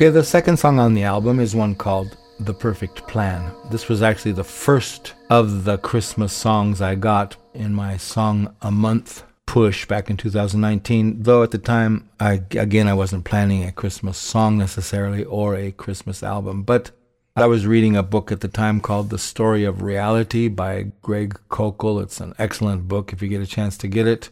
Okay, 0.00 0.08
the 0.08 0.24
second 0.24 0.56
song 0.56 0.78
on 0.78 0.94
the 0.94 1.02
album 1.02 1.40
is 1.40 1.54
one 1.54 1.74
called 1.74 2.16
The 2.38 2.54
Perfect 2.54 3.06
Plan. 3.06 3.52
This 3.70 3.90
was 3.90 4.00
actually 4.00 4.32
the 4.32 4.42
first 4.42 5.12
of 5.28 5.64
the 5.64 5.76
Christmas 5.76 6.32
songs 6.32 6.80
I 6.80 6.94
got 6.94 7.36
in 7.52 7.74
my 7.74 7.98
Song 7.98 8.56
a 8.62 8.70
Month 8.70 9.24
push 9.44 9.84
back 9.84 10.08
in 10.08 10.16
2019, 10.16 11.24
though 11.24 11.42
at 11.42 11.50
the 11.50 11.58
time, 11.58 12.08
I, 12.18 12.42
again, 12.52 12.88
I 12.88 12.94
wasn't 12.94 13.26
planning 13.26 13.62
a 13.62 13.72
Christmas 13.72 14.16
song 14.16 14.56
necessarily 14.56 15.22
or 15.24 15.54
a 15.54 15.70
Christmas 15.70 16.22
album, 16.22 16.62
but 16.62 16.92
I 17.36 17.44
was 17.44 17.66
reading 17.66 17.94
a 17.94 18.02
book 18.02 18.32
at 18.32 18.40
the 18.40 18.48
time 18.48 18.80
called 18.80 19.10
The 19.10 19.18
Story 19.18 19.64
of 19.64 19.82
Reality 19.82 20.48
by 20.48 20.92
Greg 21.02 21.38
Koukl. 21.50 22.02
It's 22.02 22.22
an 22.22 22.32
excellent 22.38 22.88
book 22.88 23.12
if 23.12 23.20
you 23.20 23.28
get 23.28 23.42
a 23.42 23.46
chance 23.46 23.76
to 23.76 23.86
get 23.86 24.06
it. 24.06 24.30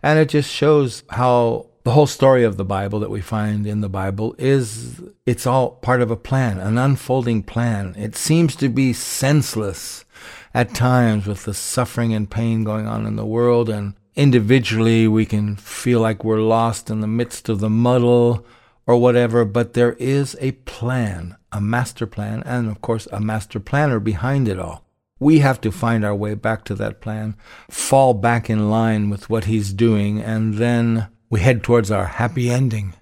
And 0.00 0.16
it 0.20 0.28
just 0.28 0.48
shows 0.48 1.02
how 1.10 1.66
the 1.88 1.94
whole 1.94 2.06
story 2.06 2.44
of 2.44 2.58
the 2.58 2.66
Bible 2.66 3.00
that 3.00 3.08
we 3.08 3.22
find 3.22 3.66
in 3.66 3.80
the 3.80 3.88
Bible 3.88 4.34
is 4.36 5.00
it's 5.24 5.46
all 5.46 5.70
part 5.70 6.02
of 6.02 6.10
a 6.10 6.16
plan, 6.16 6.58
an 6.58 6.76
unfolding 6.76 7.42
plan. 7.42 7.94
It 7.96 8.14
seems 8.14 8.54
to 8.56 8.68
be 8.68 8.92
senseless 8.92 10.04
at 10.52 10.74
times 10.74 11.26
with 11.26 11.44
the 11.44 11.54
suffering 11.54 12.12
and 12.12 12.30
pain 12.30 12.62
going 12.62 12.86
on 12.86 13.06
in 13.06 13.16
the 13.16 13.24
world 13.24 13.70
and 13.70 13.94
individually 14.16 15.08
we 15.08 15.24
can 15.24 15.56
feel 15.56 16.00
like 16.00 16.22
we're 16.22 16.42
lost 16.42 16.90
in 16.90 17.00
the 17.00 17.06
midst 17.06 17.48
of 17.48 17.60
the 17.60 17.70
muddle 17.70 18.44
or 18.86 18.98
whatever, 18.98 19.46
but 19.46 19.72
there 19.72 19.94
is 19.94 20.36
a 20.42 20.52
plan, 20.52 21.38
a 21.52 21.60
master 21.62 22.06
plan, 22.06 22.42
and 22.44 22.68
of 22.68 22.82
course 22.82 23.08
a 23.12 23.18
master 23.18 23.58
planner 23.58 23.98
behind 23.98 24.46
it 24.46 24.58
all. 24.58 24.84
We 25.18 25.38
have 25.38 25.58
to 25.62 25.72
find 25.72 26.04
our 26.04 26.14
way 26.14 26.34
back 26.34 26.66
to 26.66 26.74
that 26.74 27.00
plan, 27.00 27.34
fall 27.70 28.12
back 28.12 28.50
in 28.50 28.68
line 28.68 29.08
with 29.08 29.30
what 29.30 29.46
he's 29.46 29.72
doing, 29.72 30.20
and 30.20 30.58
then 30.58 31.08
we 31.30 31.40
head 31.40 31.62
towards 31.62 31.90
our 31.90 32.06
happy 32.06 32.50
ending. 32.50 32.94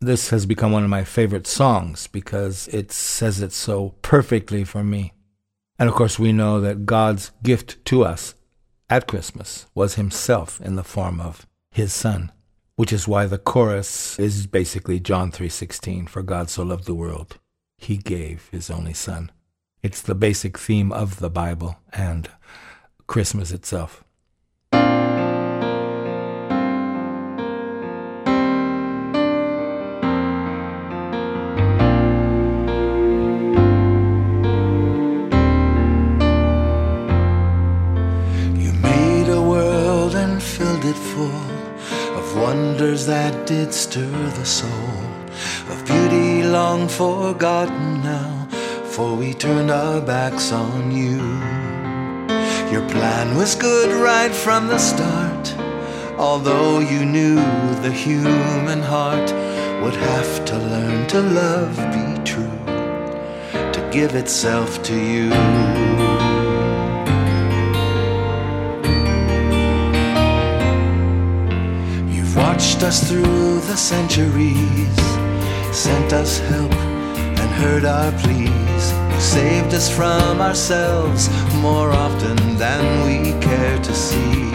This 0.00 0.30
has 0.30 0.46
become 0.46 0.72
one 0.72 0.84
of 0.84 0.90
my 0.90 1.04
favorite 1.04 1.46
songs 1.46 2.06
because 2.06 2.68
it 2.68 2.92
says 2.92 3.40
it 3.40 3.52
so 3.52 3.94
perfectly 4.02 4.64
for 4.64 4.84
me. 4.84 5.12
And 5.78 5.88
of 5.88 5.94
course, 5.94 6.18
we 6.18 6.32
know 6.32 6.60
that 6.60 6.86
God's 6.86 7.32
gift 7.42 7.84
to 7.86 8.04
us 8.04 8.34
at 8.88 9.08
Christmas 9.08 9.66
was 9.74 9.94
himself 9.94 10.60
in 10.60 10.76
the 10.76 10.84
form 10.84 11.20
of 11.20 11.46
his 11.70 11.92
son, 11.92 12.30
which 12.76 12.92
is 12.92 13.08
why 13.08 13.26
the 13.26 13.38
chorus 13.38 14.18
is 14.18 14.46
basically 14.46 15.00
John 15.00 15.32
3:16, 15.32 16.06
for 16.06 16.22
God 16.22 16.50
so 16.50 16.62
loved 16.62 16.84
the 16.84 16.94
world, 16.94 17.38
he 17.78 17.96
gave 17.96 18.48
his 18.52 18.70
only 18.70 18.94
son. 18.94 19.32
It's 19.82 20.00
the 20.00 20.14
basic 20.14 20.58
theme 20.58 20.92
of 20.92 21.18
the 21.18 21.30
Bible 21.30 21.76
and 21.92 22.30
Christmas 23.06 23.50
itself. 23.50 24.04
That 43.06 43.46
did 43.46 43.74
stir 43.74 44.30
the 44.30 44.44
soul, 44.44 44.98
of 45.68 45.84
beauty 45.84 46.42
long 46.42 46.88
forgotten 46.88 48.02
now, 48.02 48.48
for 48.84 49.14
we 49.14 49.34
turned 49.34 49.70
our 49.70 50.00
backs 50.00 50.52
on 50.52 50.90
you. 50.90 51.18
Your 52.72 52.88
plan 52.88 53.36
was 53.36 53.54
good 53.54 53.90
right 54.02 54.32
from 54.32 54.68
the 54.68 54.78
start, 54.78 55.54
although 56.18 56.78
you 56.78 57.04
knew 57.04 57.34
the 57.82 57.92
human 57.92 58.80
heart 58.80 59.32
would 59.82 59.96
have 59.96 60.44
to 60.46 60.56
learn 60.56 61.06
to 61.08 61.20
love, 61.20 61.76
be 61.76 62.24
true, 62.24 62.58
to 63.72 63.90
give 63.92 64.14
itself 64.14 64.82
to 64.84 64.94
you. 64.94 65.93
Watched 72.64 72.82
us 72.82 73.10
through 73.10 73.60
the 73.68 73.76
centuries, 73.76 74.96
sent 75.70 76.14
us 76.14 76.38
help 76.38 76.72
and 76.72 77.50
heard 77.60 77.84
our 77.84 78.10
pleas. 78.22 78.84
Saved 79.22 79.74
us 79.74 79.94
from 79.94 80.40
ourselves 80.40 81.28
more 81.60 81.90
often 81.90 82.36
than 82.56 82.82
we 83.04 83.38
care 83.42 83.78
to 83.82 83.92
see. 83.92 84.50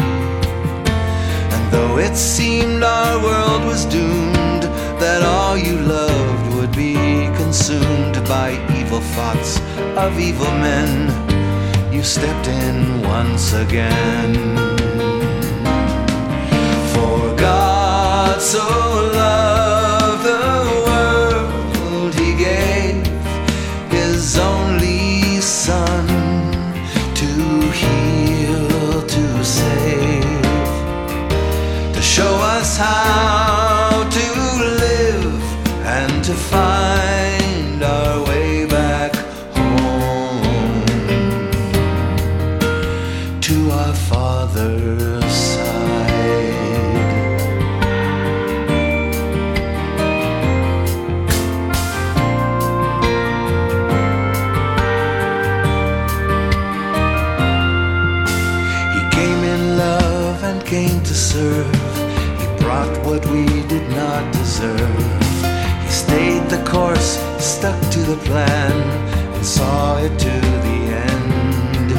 And 1.54 1.72
though 1.72 2.00
it 2.00 2.16
seemed 2.16 2.82
our 2.84 3.22
world 3.22 3.64
was 3.66 3.86
doomed, 3.86 4.64
that 5.04 5.22
all 5.22 5.56
you 5.56 5.78
loved 5.78 6.56
would 6.56 6.72
be 6.72 6.96
consumed 7.38 8.16
by 8.28 8.50
evil 8.80 9.02
thoughts 9.16 9.60
of 9.98 10.20
evil 10.20 10.52
men, 10.68 10.90
you 11.94 12.02
stepped 12.02 12.48
in 12.48 13.04
once 13.04 13.54
again. 13.54 14.69
God 18.40 18.46
so 18.46 18.68
loved 19.16 20.24
the 20.24 20.40
world, 20.88 22.16
He 22.16 22.32
gave 22.38 23.06
His 23.92 24.38
only 24.38 25.42
Son 25.42 26.08
to 27.16 27.28
heal, 27.82 29.02
to 29.02 29.44
save, 29.44 30.24
to 31.94 32.02
show 32.02 32.34
us 32.56 32.78
how 32.78 34.08
to 34.10 34.28
live 34.86 35.44
and 35.86 36.24
to 36.24 36.34
find 36.34 36.79
He 65.84 65.90
stayed 65.90 66.46
the 66.50 66.64
course, 66.70 67.12
stuck 67.38 67.80
to 67.92 68.00
the 68.00 68.18
plan, 68.28 68.72
and 69.36 69.46
saw 69.46 69.98
it 69.98 70.18
to 70.28 70.36
the 70.68 70.80
end. 71.08 71.92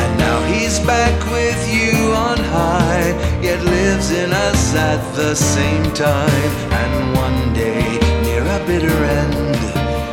And 0.00 0.18
now 0.18 0.38
he's 0.52 0.78
back 0.80 1.16
with 1.30 1.60
you 1.76 2.12
on 2.12 2.38
high, 2.38 3.08
yet 3.42 3.62
lives 3.64 4.10
in 4.10 4.32
us 4.32 4.74
at 4.74 5.02
the 5.14 5.34
same 5.34 5.84
time. 5.92 6.52
And 6.82 7.16
one 7.16 7.54
day, 7.54 7.84
near 8.22 8.42
a 8.42 8.60
bitter 8.66 8.98
end, 9.22 9.56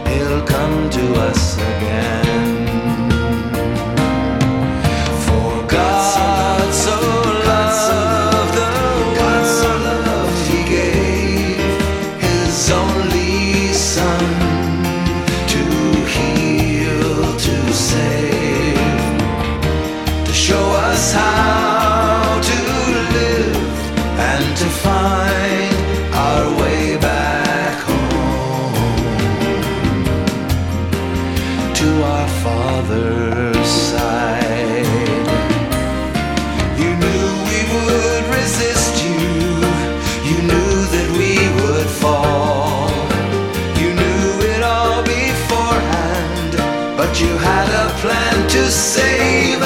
he'll 0.08 0.46
come 0.46 0.90
to 0.90 1.06
us 1.30 1.58
our 1.60 2.31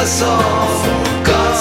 us 0.06 0.22
all. 0.22 1.26
God 1.26 1.56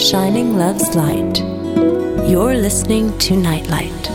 Shining 0.00 0.56
Love's 0.56 0.96
Light. 0.96 1.40
You're 2.26 2.54
listening 2.54 3.16
to 3.18 3.36
Nightlight. 3.36 4.06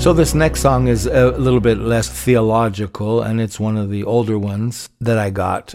So 0.00 0.14
this 0.14 0.32
next 0.32 0.62
song 0.62 0.88
is 0.88 1.04
a 1.04 1.32
little 1.32 1.60
bit 1.60 1.76
less 1.76 2.08
theological, 2.08 3.20
and 3.20 3.38
it's 3.38 3.60
one 3.60 3.76
of 3.76 3.90
the 3.90 4.02
older 4.02 4.38
ones 4.38 4.88
that 5.02 5.18
I 5.18 5.28
got, 5.28 5.74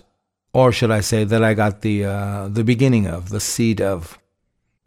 or 0.51 0.71
should 0.71 0.89
I 0.89 1.01
say 1.01 1.25
that 1.25 1.43
I 1.43 1.53
got 1.53 1.81
the 1.81 2.05
uh, 2.05 2.47
the 2.47 2.63
beginning 2.63 3.05
of, 3.05 3.29
the 3.29 3.39
seed 3.39 3.79
of. 3.81 4.17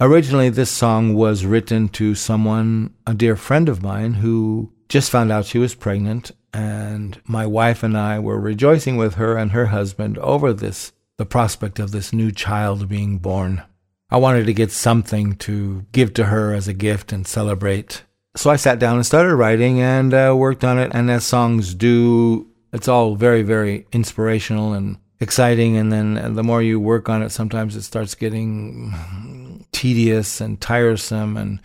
Originally, 0.00 0.48
this 0.48 0.70
song 0.70 1.14
was 1.14 1.46
written 1.46 1.88
to 1.90 2.16
someone, 2.16 2.94
a 3.06 3.14
dear 3.14 3.36
friend 3.36 3.68
of 3.68 3.80
mine, 3.80 4.14
who 4.14 4.72
just 4.88 5.08
found 5.08 5.30
out 5.30 5.46
she 5.46 5.58
was 5.58 5.76
pregnant, 5.76 6.32
and 6.52 7.20
my 7.26 7.46
wife 7.46 7.84
and 7.84 7.96
I 7.96 8.18
were 8.18 8.40
rejoicing 8.40 8.96
with 8.96 9.14
her 9.14 9.36
and 9.36 9.52
her 9.52 9.66
husband 9.66 10.18
over 10.18 10.52
this, 10.52 10.90
the 11.20 11.26
prospect 11.26 11.78
of 11.78 11.90
this 11.90 12.14
new 12.14 12.32
child 12.32 12.88
being 12.88 13.18
born. 13.18 13.62
I 14.08 14.16
wanted 14.16 14.46
to 14.46 14.54
get 14.54 14.72
something 14.72 15.34
to 15.36 15.84
give 15.92 16.14
to 16.14 16.24
her 16.24 16.54
as 16.54 16.66
a 16.66 16.72
gift 16.72 17.12
and 17.12 17.28
celebrate. 17.28 18.04
So 18.36 18.48
I 18.48 18.56
sat 18.56 18.78
down 18.78 18.96
and 18.96 19.04
started 19.04 19.34
writing 19.34 19.82
and 19.82 20.14
uh, 20.14 20.34
worked 20.34 20.64
on 20.64 20.78
it. 20.78 20.92
And 20.94 21.10
as 21.10 21.26
songs 21.26 21.74
do, 21.74 22.48
it's 22.72 22.88
all 22.88 23.16
very, 23.16 23.42
very 23.42 23.86
inspirational 23.92 24.72
and 24.72 24.96
exciting. 25.20 25.76
And 25.76 25.92
then 25.92 26.16
uh, 26.16 26.30
the 26.30 26.42
more 26.42 26.62
you 26.62 26.80
work 26.80 27.10
on 27.10 27.22
it, 27.22 27.32
sometimes 27.32 27.76
it 27.76 27.82
starts 27.82 28.14
getting 28.14 29.66
tedious 29.72 30.40
and 30.40 30.58
tiresome. 30.58 31.36
And 31.36 31.60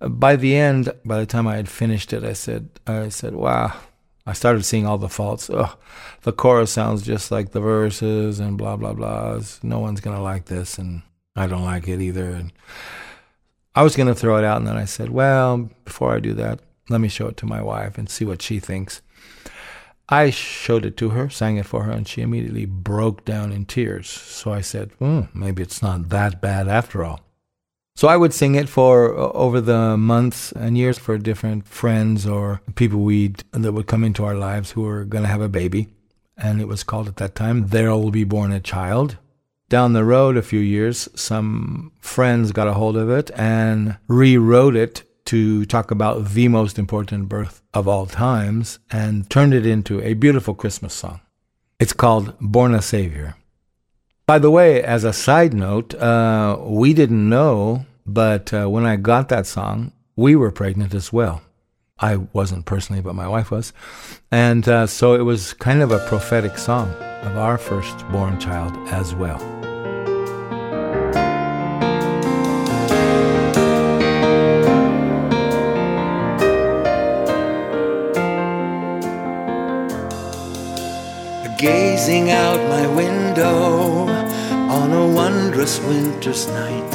uh, 0.00 0.08
by 0.08 0.34
the 0.34 0.56
end, 0.56 0.92
by 1.04 1.20
the 1.20 1.26
time 1.26 1.46
I 1.46 1.54
had 1.54 1.68
finished 1.68 2.12
it, 2.12 2.24
I 2.24 2.32
said, 2.32 2.68
I 2.84 3.10
said, 3.10 3.36
wow. 3.36 3.78
I 4.28 4.34
started 4.34 4.62
seeing 4.64 4.86
all 4.86 4.98
the 4.98 5.08
faults. 5.08 5.48
Ugh, 5.48 5.74
the 6.20 6.32
chorus 6.32 6.70
sounds 6.70 7.00
just 7.00 7.30
like 7.30 7.52
the 7.52 7.60
verses 7.60 8.40
and 8.40 8.58
blah 8.58 8.76
blah 8.76 8.92
blah. 8.92 9.40
No 9.62 9.78
one's 9.78 10.02
gonna 10.02 10.22
like 10.22 10.44
this, 10.44 10.76
and 10.76 11.00
I 11.34 11.46
don't 11.46 11.64
like 11.64 11.88
it 11.88 12.02
either. 12.02 12.28
And 12.28 12.52
I 13.74 13.82
was 13.82 13.96
gonna 13.96 14.14
throw 14.14 14.36
it 14.36 14.44
out, 14.44 14.58
and 14.58 14.66
then 14.66 14.76
I 14.76 14.84
said, 14.84 15.08
well, 15.08 15.70
before 15.86 16.14
I 16.14 16.20
do 16.20 16.34
that, 16.34 16.60
let 16.90 17.00
me 17.00 17.08
show 17.08 17.28
it 17.28 17.38
to 17.38 17.46
my 17.46 17.62
wife 17.62 17.96
and 17.96 18.10
see 18.10 18.26
what 18.26 18.42
she 18.42 18.60
thinks. 18.60 19.00
I 20.10 20.28
showed 20.28 20.84
it 20.84 20.98
to 20.98 21.10
her, 21.10 21.30
sang 21.30 21.56
it 21.56 21.66
for 21.66 21.84
her, 21.84 21.92
and 21.92 22.06
she 22.06 22.20
immediately 22.20 22.66
broke 22.66 23.24
down 23.24 23.50
in 23.50 23.64
tears. 23.64 24.10
So 24.10 24.52
I 24.52 24.60
said, 24.60 24.90
hmm, 24.98 25.22
maybe 25.32 25.62
it's 25.62 25.80
not 25.80 26.10
that 26.10 26.42
bad 26.42 26.68
after 26.68 27.02
all. 27.02 27.20
So 27.98 28.06
I 28.06 28.16
would 28.16 28.32
sing 28.32 28.54
it 28.54 28.68
for 28.68 29.12
over 29.16 29.60
the 29.60 29.96
months 29.96 30.52
and 30.52 30.78
years 30.78 30.98
for 31.00 31.18
different 31.18 31.66
friends 31.66 32.28
or 32.28 32.60
people 32.76 33.00
we 33.00 33.34
that 33.50 33.72
would 33.72 33.88
come 33.88 34.04
into 34.04 34.24
our 34.24 34.36
lives 34.36 34.70
who 34.70 34.82
were 34.82 35.04
going 35.04 35.24
to 35.24 35.28
have 35.28 35.40
a 35.40 35.48
baby, 35.48 35.88
and 36.36 36.60
it 36.60 36.68
was 36.68 36.84
called 36.84 37.08
at 37.08 37.16
that 37.16 37.34
time 37.34 37.66
"There 37.70 37.90
Will 37.90 38.12
Be 38.12 38.22
Born 38.22 38.52
a 38.52 38.60
Child." 38.60 39.16
Down 39.68 39.94
the 39.94 40.04
road, 40.04 40.36
a 40.36 40.42
few 40.42 40.60
years, 40.60 41.08
some 41.16 41.90
friends 41.98 42.52
got 42.52 42.68
a 42.68 42.74
hold 42.74 42.96
of 42.96 43.10
it 43.10 43.32
and 43.34 43.96
rewrote 44.06 44.76
it 44.76 45.02
to 45.24 45.64
talk 45.64 45.90
about 45.90 46.34
the 46.34 46.46
most 46.46 46.78
important 46.78 47.28
birth 47.28 47.62
of 47.74 47.88
all 47.88 48.06
times 48.06 48.78
and 48.92 49.28
turned 49.28 49.54
it 49.54 49.66
into 49.66 50.00
a 50.02 50.14
beautiful 50.14 50.54
Christmas 50.54 50.94
song. 50.94 51.18
It's 51.80 51.92
called 51.92 52.38
"Born 52.38 52.74
a 52.74 52.80
Savior." 52.80 53.34
By 54.28 54.38
the 54.38 54.50
way, 54.50 54.82
as 54.82 55.04
a 55.04 55.14
side 55.14 55.54
note, 55.54 55.94
uh, 55.94 56.58
we 56.60 56.92
didn't 56.92 57.30
know, 57.30 57.86
but 58.04 58.52
uh, 58.52 58.66
when 58.66 58.84
I 58.84 58.96
got 58.96 59.30
that 59.30 59.46
song, 59.46 59.92
we 60.16 60.36
were 60.36 60.50
pregnant 60.50 60.92
as 60.92 61.10
well. 61.10 61.40
I 61.98 62.16
wasn't 62.34 62.66
personally, 62.66 63.00
but 63.00 63.14
my 63.14 63.26
wife 63.26 63.50
was. 63.50 63.72
And 64.30 64.68
uh, 64.68 64.86
so 64.86 65.14
it 65.14 65.22
was 65.22 65.54
kind 65.54 65.80
of 65.80 65.92
a 65.92 66.06
prophetic 66.08 66.58
song 66.58 66.90
of 67.22 67.38
our 67.38 67.56
firstborn 67.56 68.38
child 68.38 68.76
as 68.90 69.14
well. 69.14 69.38
Gazing 81.56 82.30
out 82.30 82.60
my 82.68 82.86
window 82.86 84.07
wondrous 85.28 85.78
winter's 85.80 86.46
night 86.46 86.94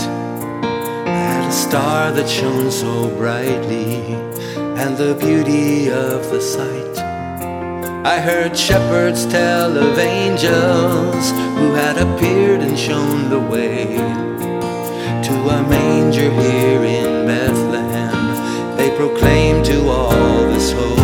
at 1.05 1.47
a 1.47 1.51
star 1.51 2.11
that 2.11 2.27
shone 2.27 2.71
so 2.71 3.07
brightly 3.15 4.15
and 4.81 4.97
the 4.97 5.13
beauty 5.19 5.91
of 5.91 6.19
the 6.31 6.41
sight. 6.41 6.97
I 8.03 8.19
heard 8.19 8.57
shepherds 8.57 9.27
tell 9.27 9.77
of 9.77 9.99
angels 9.99 11.29
who 11.59 11.67
had 11.81 11.97
appeared 12.05 12.61
and 12.61 12.75
shown 12.77 13.29
the 13.29 13.39
way 13.39 13.97
to 15.27 15.33
a 15.55 15.61
manger 15.69 16.31
here 16.41 16.83
in 16.83 17.27
Bethlehem. 17.27 18.77
They 18.77 18.89
proclaimed 18.97 19.63
to 19.65 19.89
all 19.89 20.49
this 20.49 20.71
holy 20.71 21.02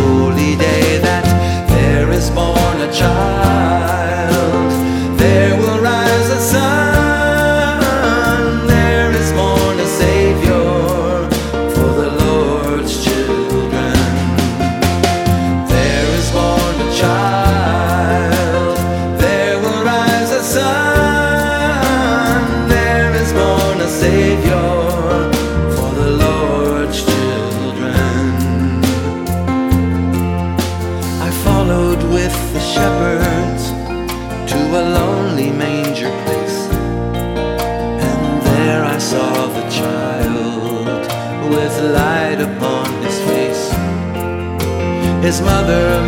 His 45.69 45.98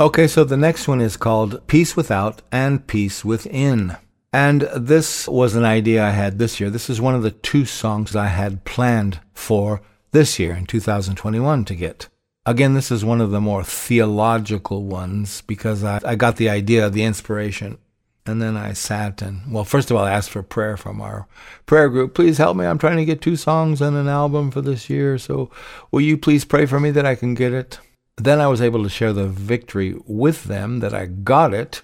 Okay, 0.00 0.28
so 0.28 0.44
the 0.44 0.56
next 0.56 0.86
one 0.86 1.00
is 1.00 1.16
called 1.16 1.66
Peace 1.66 1.96
Without 1.96 2.40
and 2.52 2.86
Peace 2.86 3.24
Within. 3.24 3.96
And 4.32 4.62
this 4.76 5.26
was 5.26 5.56
an 5.56 5.64
idea 5.64 6.04
I 6.04 6.10
had 6.10 6.38
this 6.38 6.60
year. 6.60 6.70
This 6.70 6.88
is 6.88 7.00
one 7.00 7.16
of 7.16 7.24
the 7.24 7.32
two 7.32 7.64
songs 7.64 8.14
I 8.14 8.28
had 8.28 8.64
planned 8.64 9.18
for 9.34 9.80
this 10.12 10.38
year 10.38 10.54
in 10.54 10.66
2021 10.66 11.64
to 11.64 11.74
get. 11.74 12.06
Again, 12.46 12.74
this 12.74 12.92
is 12.92 13.04
one 13.04 13.20
of 13.20 13.32
the 13.32 13.40
more 13.40 13.64
theological 13.64 14.84
ones 14.84 15.42
because 15.42 15.82
I, 15.82 16.00
I 16.04 16.14
got 16.14 16.36
the 16.36 16.48
idea, 16.48 16.88
the 16.88 17.02
inspiration. 17.02 17.76
And 18.24 18.40
then 18.40 18.56
I 18.56 18.74
sat 18.74 19.20
and, 19.20 19.52
well, 19.52 19.64
first 19.64 19.90
of 19.90 19.96
all, 19.96 20.04
I 20.04 20.12
asked 20.12 20.30
for 20.30 20.44
prayer 20.44 20.76
from 20.76 21.00
our 21.00 21.26
prayer 21.66 21.88
group. 21.88 22.14
Please 22.14 22.38
help 22.38 22.56
me. 22.56 22.66
I'm 22.66 22.78
trying 22.78 22.98
to 22.98 23.04
get 23.04 23.20
two 23.20 23.34
songs 23.34 23.80
and 23.80 23.96
an 23.96 24.06
album 24.06 24.52
for 24.52 24.60
this 24.60 24.88
year. 24.88 25.18
So 25.18 25.50
will 25.90 26.02
you 26.02 26.16
please 26.16 26.44
pray 26.44 26.66
for 26.66 26.78
me 26.78 26.92
that 26.92 27.04
I 27.04 27.16
can 27.16 27.34
get 27.34 27.52
it? 27.52 27.80
Then 28.18 28.40
I 28.40 28.46
was 28.48 28.60
able 28.60 28.82
to 28.82 28.88
share 28.88 29.12
the 29.12 29.28
victory 29.28 29.96
with 30.06 30.44
them 30.44 30.80
that 30.80 30.94
I 30.94 31.06
got 31.06 31.54
it. 31.54 31.82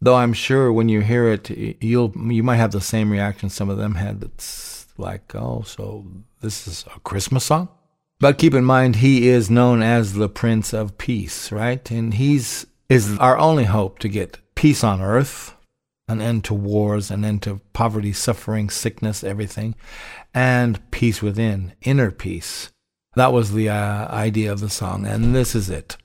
Though 0.00 0.16
I'm 0.16 0.32
sure 0.32 0.72
when 0.72 0.88
you 0.88 1.00
hear 1.00 1.28
it, 1.28 1.50
you'll 1.82 2.12
you 2.16 2.42
might 2.42 2.56
have 2.56 2.72
the 2.72 2.80
same 2.80 3.10
reaction 3.10 3.50
some 3.50 3.68
of 3.68 3.78
them 3.78 3.96
had. 3.96 4.20
That's 4.20 4.86
like, 4.96 5.34
oh, 5.34 5.62
so 5.62 6.06
this 6.40 6.66
is 6.66 6.84
a 6.94 7.00
Christmas 7.00 7.44
song. 7.44 7.68
But 8.18 8.38
keep 8.38 8.54
in 8.54 8.64
mind, 8.64 8.96
he 8.96 9.28
is 9.28 9.50
known 9.50 9.82
as 9.82 10.14
the 10.14 10.28
Prince 10.28 10.74
of 10.74 10.98
Peace, 10.98 11.50
right? 11.50 11.90
And 11.90 12.14
he's 12.14 12.66
is 12.88 13.16
our 13.18 13.38
only 13.38 13.64
hope 13.64 13.98
to 14.00 14.08
get 14.08 14.38
peace 14.54 14.82
on 14.82 15.00
earth, 15.00 15.54
an 16.08 16.20
end 16.20 16.44
to 16.44 16.54
wars, 16.54 17.10
an 17.10 17.24
end 17.24 17.42
to 17.42 17.60
poverty, 17.72 18.12
suffering, 18.12 18.68
sickness, 18.68 19.22
everything, 19.22 19.74
and 20.34 20.90
peace 20.90 21.22
within, 21.22 21.72
inner 21.82 22.10
peace. 22.10 22.70
That 23.16 23.32
was 23.32 23.52
the 23.52 23.68
uh, 23.68 24.06
idea 24.08 24.52
of 24.52 24.60
the 24.60 24.70
song, 24.70 25.04
and 25.04 25.34
this 25.34 25.56
is 25.56 25.68
it. 25.68 25.96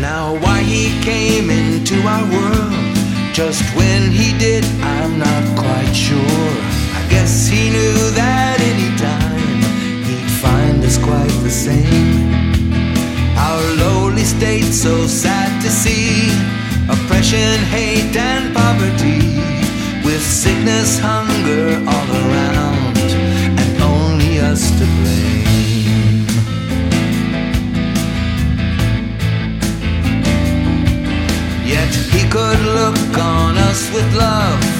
Now, 0.00 0.36
why 0.40 0.62
he 0.62 1.00
came 1.04 1.48
into 1.48 1.94
our 2.02 2.24
world 2.28 2.72
just 3.32 3.62
when 3.76 4.10
he 4.10 4.36
did, 4.36 4.64
I'm 4.82 5.16
not 5.16 5.56
quite 5.56 5.92
sure 5.92 6.77
guess 7.08 7.48
he 7.48 7.70
knew 7.70 8.10
that 8.14 8.60
any 8.60 8.90
time 8.96 9.60
he'd 10.04 10.30
find 10.42 10.84
us 10.84 10.98
quite 10.98 11.36
the 11.42 11.50
same. 11.50 12.28
Our 13.36 13.62
lowly 13.76 14.24
state 14.24 14.72
so 14.72 15.06
sad 15.06 15.62
to 15.62 15.70
see 15.70 16.30
oppression, 16.88 17.58
hate, 17.74 18.16
and 18.16 18.54
poverty, 18.54 19.40
with 20.04 20.22
sickness, 20.22 20.98
hunger 20.98 21.76
all 21.92 22.08
around, 22.22 22.98
and 23.60 23.82
only 23.82 24.40
us 24.40 24.70
to 24.78 24.84
blame. 25.00 26.26
Yet 31.64 31.92
he 32.14 32.22
could 32.28 32.60
look 32.78 33.18
on 33.18 33.56
us 33.56 33.90
with 33.92 34.08
love, 34.14 34.77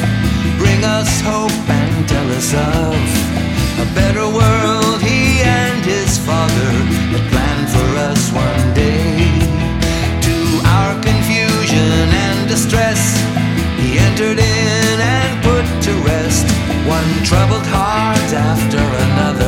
bring 0.79 0.91
us 0.91 1.21
hope 1.23 1.71
and 1.71 2.09
tell 2.09 2.29
us 2.31 2.55
of 2.55 3.89
a 3.89 3.95
better 3.95 4.27
world 4.27 5.01
he 5.03 5.43
and 5.43 5.85
his 5.85 6.19
father 6.19 6.71
had 7.13 7.25
planned 7.31 7.69
for 7.69 7.89
us 8.09 8.31
one 8.33 8.75
day. 8.75 9.19
To 10.27 10.37
our 10.77 10.95
confusion 11.03 12.09
and 12.27 12.49
distress, 12.49 13.01
he 13.81 13.99
entered 13.99 14.39
in 14.39 15.01
and 15.01 15.43
put 15.43 15.65
to 15.87 15.93
rest 16.07 16.47
one 16.87 17.11
troubled 17.25 17.67
heart 17.67 18.33
after 18.33 18.79
another. 18.79 19.48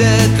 and 0.00 0.32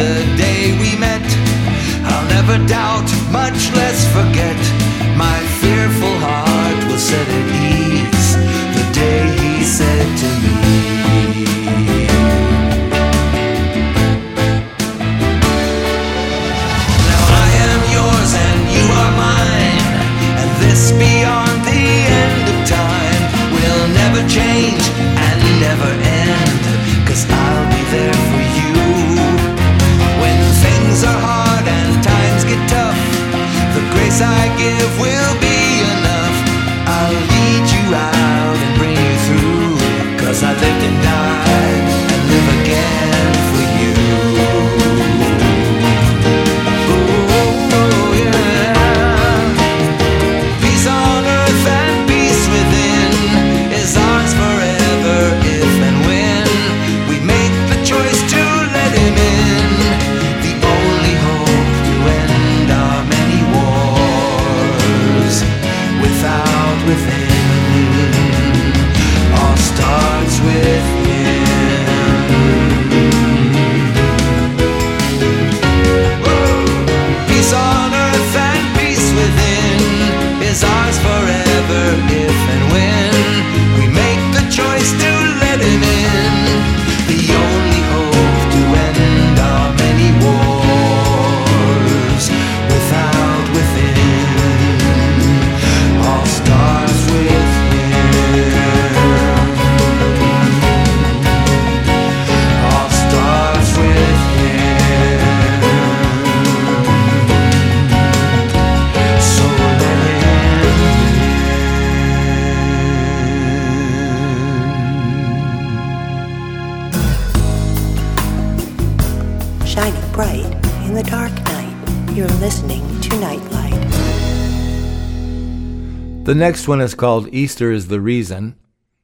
The 126.32 126.38
next 126.38 126.66
one 126.66 126.80
is 126.80 126.94
called 126.94 127.28
Easter 127.30 127.70
is 127.70 127.88
the 127.88 128.00
Reason, 128.00 128.56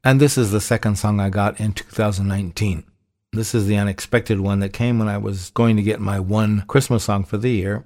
and 0.02 0.18
this 0.18 0.38
is 0.38 0.50
the 0.50 0.62
second 0.62 0.96
song 0.96 1.20
I 1.20 1.28
got 1.28 1.60
in 1.60 1.74
2019. 1.74 2.84
This 3.34 3.54
is 3.54 3.66
the 3.66 3.76
unexpected 3.76 4.40
one 4.40 4.60
that 4.60 4.72
came 4.72 4.98
when 4.98 5.08
I 5.08 5.18
was 5.18 5.50
going 5.50 5.76
to 5.76 5.82
get 5.82 6.00
my 6.00 6.18
one 6.18 6.62
Christmas 6.66 7.04
song 7.04 7.24
for 7.24 7.36
the 7.36 7.50
year. 7.50 7.84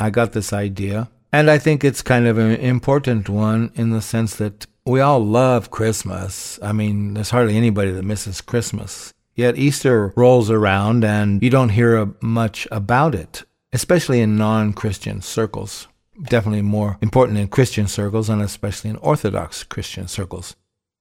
I 0.00 0.10
got 0.10 0.32
this 0.32 0.52
idea, 0.52 1.08
and 1.32 1.48
I 1.48 1.58
think 1.58 1.84
it's 1.84 2.02
kind 2.02 2.26
of 2.26 2.38
an 2.38 2.56
important 2.56 3.28
one 3.28 3.70
in 3.76 3.90
the 3.90 4.02
sense 4.02 4.34
that 4.34 4.66
we 4.84 4.98
all 4.98 5.24
love 5.24 5.70
Christmas. 5.70 6.58
I 6.60 6.72
mean, 6.72 7.14
there's 7.14 7.30
hardly 7.30 7.56
anybody 7.56 7.92
that 7.92 8.02
misses 8.02 8.40
Christmas. 8.40 9.14
Yet 9.36 9.56
Easter 9.56 10.12
rolls 10.16 10.50
around 10.50 11.04
and 11.04 11.40
you 11.40 11.50
don't 11.50 11.68
hear 11.68 12.12
much 12.20 12.66
about 12.72 13.14
it, 13.14 13.44
especially 13.72 14.20
in 14.20 14.34
non 14.34 14.72
Christian 14.72 15.22
circles. 15.22 15.86
Definitely 16.22 16.62
more 16.62 16.98
important 17.00 17.38
in 17.38 17.48
Christian 17.48 17.88
circles 17.88 18.28
and 18.28 18.40
especially 18.42 18.90
in 18.90 18.96
Orthodox 18.96 19.64
Christian 19.64 20.08
circles. 20.08 20.56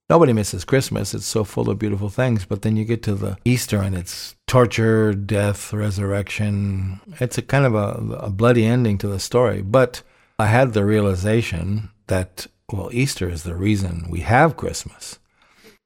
Nobody 0.09 0.33
misses 0.33 0.65
Christmas. 0.65 1.13
It's 1.13 1.25
so 1.25 1.43
full 1.43 1.69
of 1.69 1.79
beautiful 1.79 2.09
things. 2.09 2.43
But 2.43 2.63
then 2.63 2.75
you 2.75 2.83
get 2.83 3.01
to 3.03 3.15
the 3.15 3.37
Easter 3.45 3.77
and 3.77 3.95
it's 3.95 4.35
torture, 4.45 5.13
death, 5.13 5.71
resurrection. 5.71 6.99
It's 7.21 7.37
a 7.37 7.41
kind 7.41 7.65
of 7.65 7.75
a, 7.75 8.15
a 8.15 8.29
bloody 8.29 8.65
ending 8.65 8.97
to 8.97 9.07
the 9.07 9.19
story. 9.19 9.61
But 9.61 10.01
I 10.37 10.47
had 10.47 10.73
the 10.73 10.83
realization 10.83 11.91
that, 12.07 12.47
well, 12.71 12.89
Easter 12.91 13.29
is 13.29 13.43
the 13.43 13.55
reason 13.55 14.07
we 14.09 14.19
have 14.21 14.57
Christmas. 14.57 15.19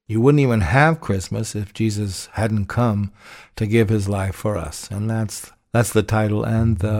You 0.08 0.20
wouldn't 0.20 0.40
even 0.40 0.62
have 0.62 1.00
Christmas 1.00 1.54
if 1.54 1.72
Jesus 1.72 2.26
hadn't 2.32 2.66
come 2.66 3.12
to 3.56 3.66
give 3.66 3.90
his 3.90 4.08
life 4.08 4.34
for 4.34 4.56
us. 4.56 4.88
And 4.90 5.10
that's 5.10 5.52
that's 5.76 5.92
the 5.92 6.02
title 6.02 6.44
and 6.44 6.78
the 6.78 6.98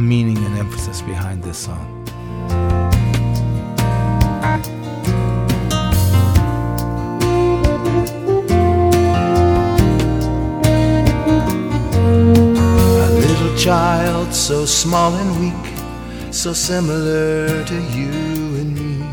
meaning 0.00 0.36
and 0.38 0.58
emphasis 0.58 1.00
behind 1.00 1.44
this 1.44 1.56
song. 1.56 1.86
A 12.98 13.10
little 13.14 13.56
child 13.56 14.34
so 14.34 14.66
small 14.66 15.14
and 15.14 15.30
weak, 15.40 16.34
so 16.34 16.52
similar 16.52 17.64
to 17.64 17.74
you 17.96 18.10
and 18.60 18.74
me. 18.74 19.06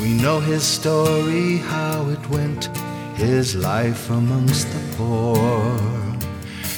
We 0.00 0.14
know 0.14 0.40
his 0.40 0.62
story, 0.62 1.58
how 1.58 2.08
it 2.08 2.30
went, 2.30 2.70
his 3.16 3.54
life 3.54 4.08
amongst 4.08 4.66
the 4.72 4.96
poor. 4.96 6.09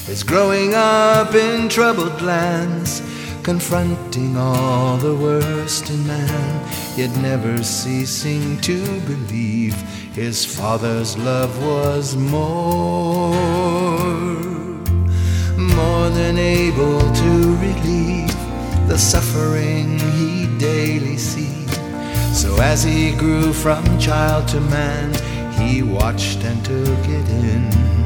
His 0.06 0.24
growing 0.24 0.74
up 0.74 1.34
in 1.34 1.68
troubled 1.68 2.20
lands, 2.22 3.00
confronting 3.42 4.36
all 4.36 4.96
the 4.96 5.14
worst 5.14 5.90
in 5.90 6.06
man, 6.06 6.68
yet 6.96 7.16
never 7.18 7.62
ceasing 7.62 8.60
to 8.62 9.00
believe 9.02 9.74
his 10.12 10.44
father's 10.44 11.16
love 11.16 11.56
was 11.64 12.16
more 12.16 13.32
more 15.56 16.10
than 16.10 16.36
able 16.36 17.00
to 17.00 17.56
relieve 17.56 18.36
the 18.88 18.98
suffering 18.98 19.98
he 19.98 20.46
daily 20.58 21.16
sees. 21.16 21.70
So 22.38 22.60
as 22.60 22.82
he 22.82 23.12
grew 23.12 23.52
from 23.52 23.84
child 23.98 24.48
to 24.48 24.60
man, 24.60 25.14
he 25.52 25.82
watched 25.82 26.42
and 26.42 26.62
took 26.64 27.08
it 27.08 27.28
in. 27.28 28.01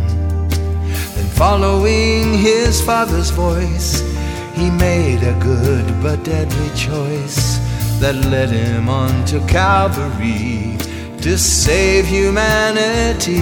Then, 1.16 1.26
following 1.28 2.34
his 2.34 2.82
father's 2.82 3.30
voice, 3.30 4.02
he 4.54 4.70
made 4.70 5.22
a 5.22 5.32
good 5.40 5.86
but 6.02 6.22
deadly 6.22 6.70
choice 6.76 7.56
that 8.00 8.14
led 8.26 8.50
him 8.50 8.90
on 8.90 9.24
to 9.24 9.40
Calvary 9.46 10.76
to 11.22 11.38
save 11.38 12.06
humanity. 12.06 13.32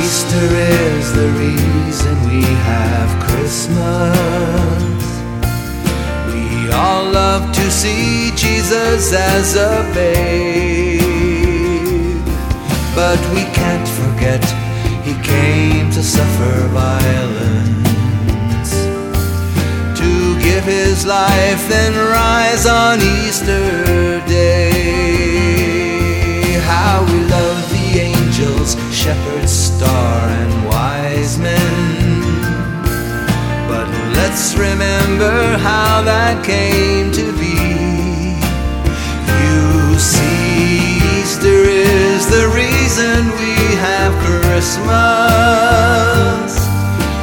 Easter 0.00 0.46
is 0.54 1.12
the 1.12 1.28
reason 1.44 2.14
we 2.30 2.42
have 2.42 3.10
Christmas. 3.26 5.02
We 6.32 6.70
all 6.70 7.10
love 7.10 7.52
to 7.52 7.70
see 7.70 8.30
Jesus 8.36 9.12
as 9.12 9.56
a 9.56 9.82
babe. 9.92 11.02
But 12.94 13.18
we 13.34 13.42
can't 13.52 13.88
forget 14.22 14.44
he 15.04 15.14
came 15.22 15.90
to 15.90 16.02
suffer 16.02 16.68
violence. 16.68 17.72
To 19.98 20.38
give 20.40 20.64
his 20.64 21.04
life, 21.04 21.68
then 21.68 21.92
rise 21.96 22.66
on 22.66 23.00
Easter 23.00 24.20
Day. 24.28 24.70
How 26.64 27.04
we 27.04 27.18
love 27.36 27.68
the 27.70 27.98
angels, 27.98 28.76
shepherds, 28.94 29.52
star, 29.52 30.28
and 30.28 30.66
wise 30.66 31.38
men. 31.38 32.20
But 33.68 33.88
let's 34.14 34.54
remember 34.56 35.58
how 35.58 36.02
that 36.02 36.44
came 36.44 37.10
to 37.12 37.32
be. 37.42 37.58
You 39.42 39.98
see, 39.98 41.00
Easter 41.18 41.62
is 41.66 42.11
the 42.32 42.48
reason 42.48 43.28
we 43.42 43.52
have 43.76 44.12
Christmas. 44.24 44.80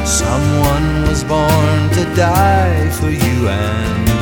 Someone 0.08 1.02
was 1.08 1.24
born 1.24 1.90
to 1.98 2.04
die 2.14 2.88
for 2.90 3.10
you 3.10 3.48
and 3.48 4.04
me. 4.06 4.20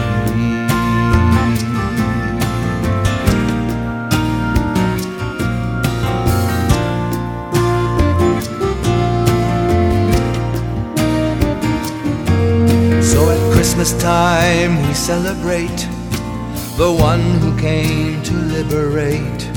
So 13.03 13.29
at 13.29 13.53
Christmas 13.53 13.93
time 14.01 14.81
we 14.87 14.95
celebrate 14.95 15.87
the 16.79 16.91
one 16.99 17.25
who 17.43 17.55
came 17.59 18.23
to 18.23 18.33
liberate 18.33 19.48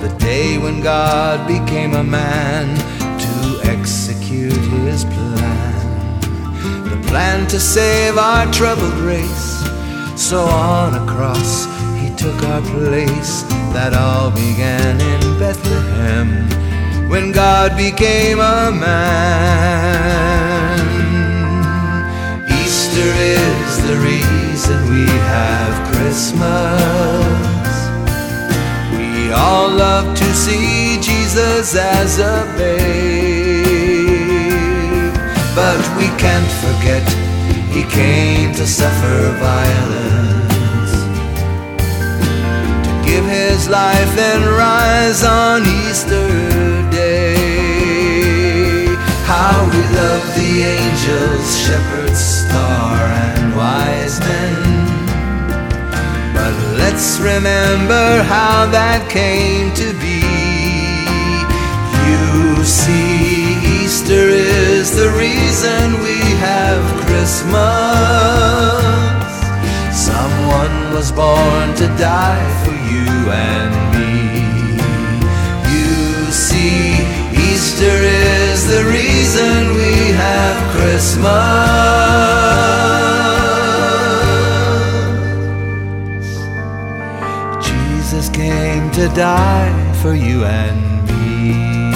the 0.00 0.08
day 0.18 0.58
when 0.58 0.80
God 0.80 1.46
became 1.48 1.94
a 1.94 2.04
man 2.04 2.76
to 3.18 3.60
execute 3.68 4.52
his 4.86 5.04
plan. 5.04 6.20
The 6.88 6.98
plan 7.08 7.46
to 7.48 7.58
save 7.58 8.16
our 8.16 8.50
troubled 8.52 8.94
race. 8.94 9.64
So 10.16 10.44
on 10.44 10.94
a 10.94 11.04
cross 11.06 11.66
he 12.00 12.14
took 12.16 12.42
our 12.44 12.62
place. 12.62 13.42
That 13.72 13.92
all 13.94 14.30
began 14.30 15.00
in 15.00 15.38
Bethlehem 15.38 16.48
when 17.10 17.32
God 17.32 17.76
became 17.76 18.38
a 18.38 18.70
man. 18.70 19.18
Easter 22.60 23.12
is 23.36 23.82
the 23.86 23.96
reason 23.96 24.90
we 24.90 25.06
have 25.06 25.92
Christmas. 25.92 27.47
All 29.38 29.70
love 29.70 30.16
to 30.16 30.34
see 30.34 30.98
Jesus 31.00 31.76
as 31.76 32.18
a 32.18 32.44
babe. 32.58 33.28
But 35.54 35.80
we 35.96 36.08
can't 36.18 36.50
forget 36.64 37.04
he 37.70 37.84
came 37.84 38.52
to 38.54 38.66
suffer 38.66 39.32
violence. 39.38 40.92
To 42.86 42.92
give 43.08 43.24
his 43.24 43.68
life 43.68 44.18
and 44.18 44.44
rise 44.44 45.22
on 45.22 45.62
Easter 45.62 46.28
Day. 46.90 47.36
How 49.24 49.54
we 49.72 49.82
love 50.00 50.24
the 50.34 50.62
angels, 50.62 51.46
shepherds, 51.64 52.18
star, 52.18 52.96
and 52.96 53.54
wise 53.56 54.18
men. 54.20 54.77
Let's 56.98 57.20
remember 57.20 58.24
how 58.24 58.66
that 58.74 59.08
came 59.08 59.70
to 59.74 59.94
be. 60.02 60.18
You 62.10 62.64
see, 62.64 63.54
Easter 63.84 64.26
is 64.26 64.90
the 64.90 65.06
reason 65.14 66.02
we 66.02 66.18
have 66.42 66.82
Christmas. 67.06 67.54
Someone 69.94 70.92
was 70.92 71.12
born 71.12 71.76
to 71.76 71.86
die 72.02 72.50
for 72.66 72.74
you 72.74 73.30
and 73.30 73.70
me. 73.94 74.17
die 89.18 89.92
for 90.00 90.14
you 90.14 90.44
and 90.44 91.08
me. 91.08 91.88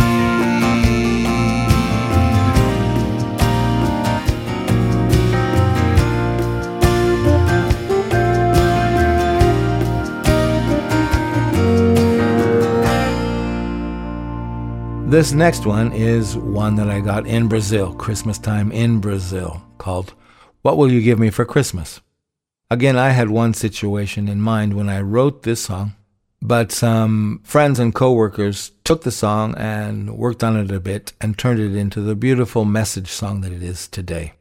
This 15.08 15.30
next 15.32 15.64
one 15.64 15.92
is 15.92 16.37
one 16.37 16.74
that 16.74 16.90
I 16.90 16.98
got 16.98 17.28
in 17.28 17.46
Brazil, 17.46 17.94
Christmas 17.94 18.37
time 18.37 18.72
in 18.72 18.98
Brazil, 18.98 19.62
called 19.78 20.12
What 20.62 20.76
Will 20.76 20.90
You 20.90 21.00
Give 21.00 21.20
Me 21.20 21.30
for 21.30 21.44
Christmas? 21.44 22.00
Again, 22.68 22.98
I 22.98 23.11
had 23.11 23.30
one 23.30 23.54
situation 23.54 24.26
in 24.26 24.40
mind 24.40 24.74
when 24.74 24.88
I 24.88 25.02
wrote 25.02 25.44
this 25.44 25.61
song 25.61 25.94
but 26.42 26.72
some 26.72 27.40
friends 27.44 27.78
and 27.78 27.94
coworkers 27.94 28.72
took 28.83 29.05
the 29.05 29.12
song 29.12 29.55
and 29.57 30.18
worked 30.18 30.42
on 30.42 30.57
it 30.57 30.72
a 30.72 30.81
bit 30.81 31.12
and 31.20 31.38
turned 31.38 31.61
it 31.61 31.76
into 31.76 32.00
the 32.00 32.16
beautiful 32.16 32.64
message 32.64 33.07
song 33.07 33.42
that 33.42 33.52
it 33.52 33.62
is 33.62 33.87
today. 33.87 34.33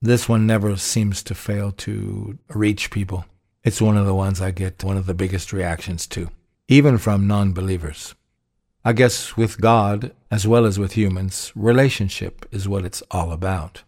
This 0.00 0.26
one 0.26 0.46
never 0.46 0.74
seems 0.76 1.22
to 1.24 1.34
fail 1.34 1.70
to 1.72 2.38
reach 2.48 2.90
people. 2.90 3.26
It's 3.62 3.82
one 3.82 3.98
of 3.98 4.06
the 4.06 4.14
ones 4.14 4.40
I 4.40 4.52
get 4.52 4.82
one 4.82 4.96
of 4.96 5.04
the 5.04 5.12
biggest 5.12 5.52
reactions 5.52 6.06
to, 6.08 6.30
even 6.66 6.96
from 6.96 7.26
non 7.26 7.52
believers. 7.52 8.14
I 8.82 8.94
guess 8.94 9.36
with 9.36 9.60
God, 9.60 10.12
as 10.30 10.46
well 10.46 10.64
as 10.64 10.78
with 10.78 10.92
humans, 10.92 11.52
relationship 11.54 12.46
is 12.52 12.68
what 12.68 12.86
it's 12.86 13.02
all 13.10 13.32
about. 13.32 13.82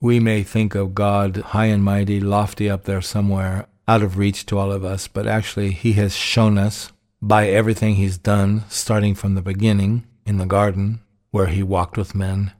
We 0.00 0.18
may 0.18 0.42
think 0.42 0.74
of 0.74 0.94
God 0.94 1.36
high 1.36 1.66
and 1.66 1.84
mighty, 1.84 2.20
lofty 2.20 2.68
up 2.68 2.84
there 2.84 3.00
somewhere, 3.00 3.66
out 3.86 4.02
of 4.02 4.16
reach 4.16 4.46
to 4.46 4.58
all 4.58 4.72
of 4.72 4.84
us, 4.84 5.08
but 5.08 5.26
actually 5.26 5.70
He 5.70 5.92
has 5.94 6.16
shown 6.16 6.58
us 6.58 6.92
by 7.20 7.48
everything 7.48 7.94
He's 7.94 8.18
done, 8.18 8.64
starting 8.68 9.14
from 9.14 9.34
the 9.34 9.42
beginning 9.42 10.06
in 10.26 10.38
the 10.38 10.46
garden, 10.46 11.00
where 11.30 11.46
He 11.46 11.62
walked 11.62 11.96
with 11.96 12.14
men, 12.14 12.52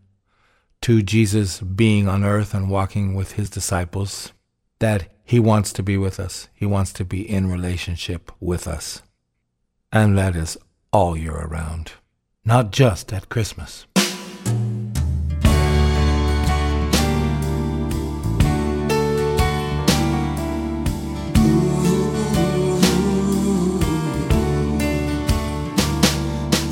to 0.82 1.02
Jesus 1.02 1.60
being 1.60 2.08
on 2.08 2.24
earth 2.24 2.52
and 2.52 2.70
walking 2.70 3.14
with 3.14 3.32
His 3.32 3.48
disciples, 3.48 4.32
that 4.80 5.10
He 5.24 5.40
wants 5.40 5.72
to 5.74 5.82
be 5.82 5.96
with 5.96 6.20
us. 6.20 6.48
He 6.54 6.66
wants 6.66 6.92
to 6.94 7.04
be 7.04 7.28
in 7.28 7.50
relationship 7.50 8.30
with 8.40 8.68
us. 8.68 9.02
And 9.90 10.18
that 10.18 10.36
is 10.36 10.58
all 10.92 11.16
year 11.16 11.36
around, 11.36 11.92
not 12.44 12.70
just 12.70 13.12
at 13.12 13.28
Christmas. 13.28 13.86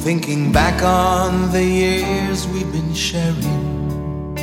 Thinking 0.03 0.51
back 0.51 0.83
on 0.83 1.53
the 1.53 1.63
years 1.63 2.49
we've 2.49 2.73
been 2.73 2.93
sharing 2.93 4.37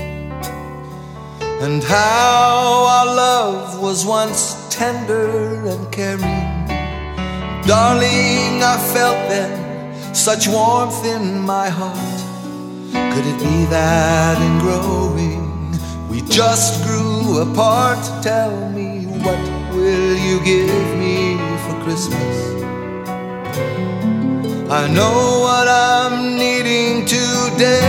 And 1.59 1.83
how 1.83 2.85
our 2.87 3.05
love 3.05 3.81
was 3.81 4.05
once 4.05 4.55
tender 4.69 5.65
and 5.67 5.91
caring 5.91 6.47
Darling, 7.67 8.63
I 8.63 8.77
felt 8.93 9.19
then 9.27 10.15
such 10.15 10.47
warmth 10.47 11.03
in 11.05 11.41
my 11.41 11.67
heart. 11.67 12.19
Could 13.13 13.25
it 13.27 13.39
be 13.39 13.65
that 13.65 14.41
in 14.41 14.59
growing 14.59 15.77
we 16.07 16.21
just 16.21 16.85
grew 16.85 17.41
apart? 17.41 17.99
Tell 18.23 18.69
me, 18.69 19.05
what 19.25 19.73
will 19.75 20.15
you 20.15 20.39
give 20.45 20.97
me 20.97 21.35
for 21.63 21.83
Christmas? 21.83 22.49
I 24.71 24.87
know 24.87 25.39
what 25.41 25.67
I'm 25.67 26.37
needing 26.37 27.03
today. 27.03 27.79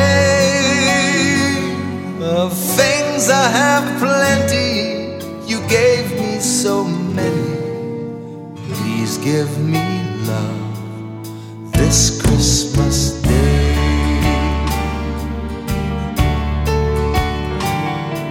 Of 2.23 2.57
things 2.57 3.29
I 3.29 3.51
have 3.51 3.99
plenty, 3.99 5.21
you 5.47 5.61
gave 5.69 6.11
me 6.19 6.41
so 6.41 6.85
many. 6.85 8.57
Please 8.73 9.19
give 9.19 9.59
me 9.59 9.85
love 10.25 11.73
this 11.73 12.19
Christmas 12.23 13.21
Day. 13.21 13.75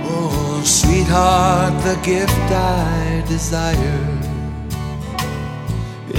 Oh, 0.05 0.61
sweetheart, 0.65 1.83
the 1.83 1.99
gift 2.01 2.51
I 2.51 3.23
desire 3.27 4.18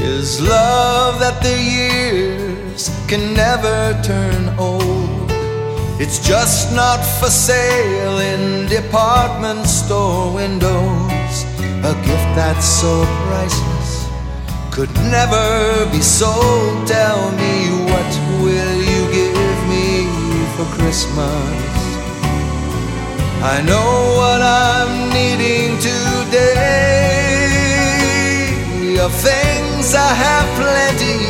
is 0.02 0.40
love 0.40 1.20
that 1.20 1.42
the 1.42 1.56
years 1.56 2.88
can 3.06 3.34
never 3.34 4.00
turn 4.02 4.48
old. 4.58 5.30
It's 6.00 6.18
just 6.26 6.74
not 6.74 7.00
for 7.18 7.28
sale 7.28 8.18
in 8.18 8.66
department 8.68 9.66
store 9.66 10.32
windows. 10.34 11.34
A 11.84 11.94
gift 12.06 12.30
that's 12.34 12.64
so 12.64 13.04
priceless 13.26 14.08
could 14.70 14.92
never 15.10 15.86
be 15.92 16.00
sold. 16.00 16.86
Tell 16.88 17.30
me, 17.32 17.54
what 17.90 18.10
will 18.42 18.76
you 18.92 19.02
give 19.12 19.58
me 19.68 20.06
for 20.56 20.66
Christmas? 20.78 21.70
I 23.42 23.62
know 23.66 23.90
what 24.16 24.40
I'm 24.40 25.10
needing 25.12 25.78
today. 25.78 27.09
Of 29.00 29.14
things 29.14 29.94
I 29.94 30.12
have 30.12 30.46
plenty, 30.60 31.20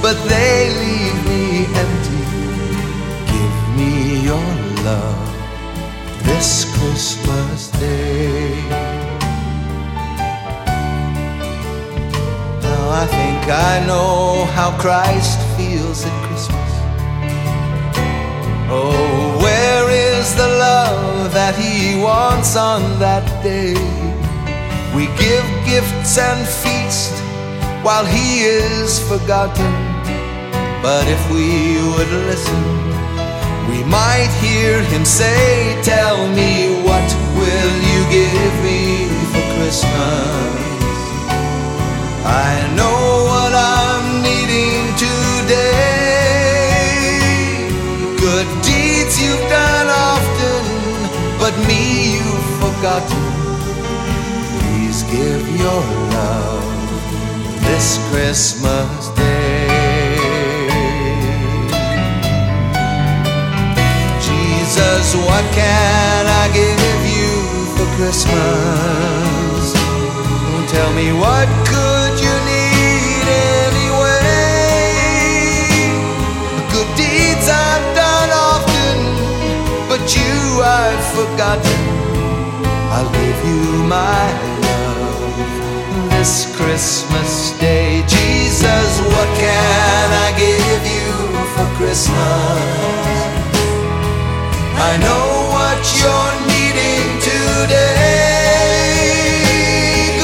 but 0.00 0.14
they 0.28 0.70
leave 0.82 1.18
me 1.26 1.66
empty. 1.82 2.24
Give 3.34 3.56
me 3.76 4.22
your 4.22 4.48
love 4.84 5.28
this 6.22 6.64
Christmas 6.78 7.72
day. 7.80 8.54
Now 12.62 12.84
I 13.02 13.06
think 13.10 13.42
I 13.50 13.84
know 13.88 14.44
how 14.54 14.70
Christ 14.78 15.40
feels 15.56 16.06
at 16.06 16.16
Christmas. 16.28 16.70
Oh, 18.70 19.40
where 19.42 19.90
is 19.90 20.32
the 20.36 20.46
love 20.46 21.34
that 21.34 21.56
He 21.56 22.00
wants 22.00 22.54
on 22.54 23.00
that 23.00 23.26
day? 23.42 24.13
We 24.94 25.06
give 25.18 25.44
gifts 25.66 26.18
and 26.18 26.46
feast 26.46 27.12
while 27.82 28.06
He 28.06 28.44
is 28.44 29.00
forgotten. 29.08 29.72
But 30.82 31.08
if 31.08 31.22
we 31.32 31.82
would 31.90 32.12
listen, 32.30 32.62
we 33.70 33.82
might 33.90 34.30
hear 34.40 34.80
Him 34.84 35.04
say, 35.04 35.74
Tell 35.82 36.28
me, 36.28 36.80
what 36.86 37.08
will 37.34 37.74
you 37.90 38.00
give 38.08 38.54
me 38.62 39.08
for 39.32 39.42
Christmas? 39.58 40.62
I 42.24 42.54
know 42.78 43.26
what 43.30 43.52
I'm 43.52 44.22
needing 44.22 44.94
today. 44.94 45.74
Good 48.16 48.46
deeds 48.62 49.20
you've 49.20 49.46
done 49.50 49.88
often, 49.90 50.62
but 51.40 51.52
me 51.66 52.14
you've 52.14 52.48
forgotten. 52.62 53.33
Give 55.14 55.46
your 55.62 55.82
love 56.10 56.66
this 57.62 57.98
Christmas 58.10 59.10
day. 59.14 60.18
Jesus, 64.18 65.14
what 65.14 65.44
can 65.54 66.26
I 66.42 66.44
give 66.60 67.02
you 67.14 67.30
for 67.76 67.86
Christmas? 67.94 69.64
Tell 70.74 70.92
me 70.94 71.12
what 71.12 71.46
could 71.70 72.14
you 72.18 72.34
need 72.50 73.26
anyway? 73.70 74.18
The 76.58 76.64
good 76.74 76.90
deeds 76.98 77.46
I've 77.46 77.86
done 77.94 78.30
often, 78.50 78.96
but 79.88 80.02
you 80.16 80.34
I've 80.58 81.04
forgotten. 81.14 81.80
I'll 82.90 83.12
give 83.12 83.38
you 83.46 83.62
my 83.86 84.63
this 86.24 86.48
Christmas 86.56 87.52
day. 87.60 88.02
Jesus, 88.06 88.90
what 89.12 89.28
can 89.36 90.08
I 90.26 90.32
give 90.44 90.84
you 90.96 91.12
for 91.52 91.68
Christmas? 91.76 92.64
I 94.88 94.92
know 95.04 95.26
what 95.54 95.80
you're 96.00 96.36
needing 96.52 97.08
today. 97.28 97.84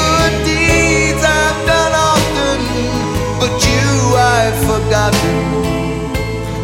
Good 0.01 0.33
deeds 0.49 1.21
I've 1.21 1.59
done 1.69 1.93
often, 2.09 2.59
but 3.39 3.53
you 3.69 3.89
I've 4.33 4.59
forgotten. 4.69 5.37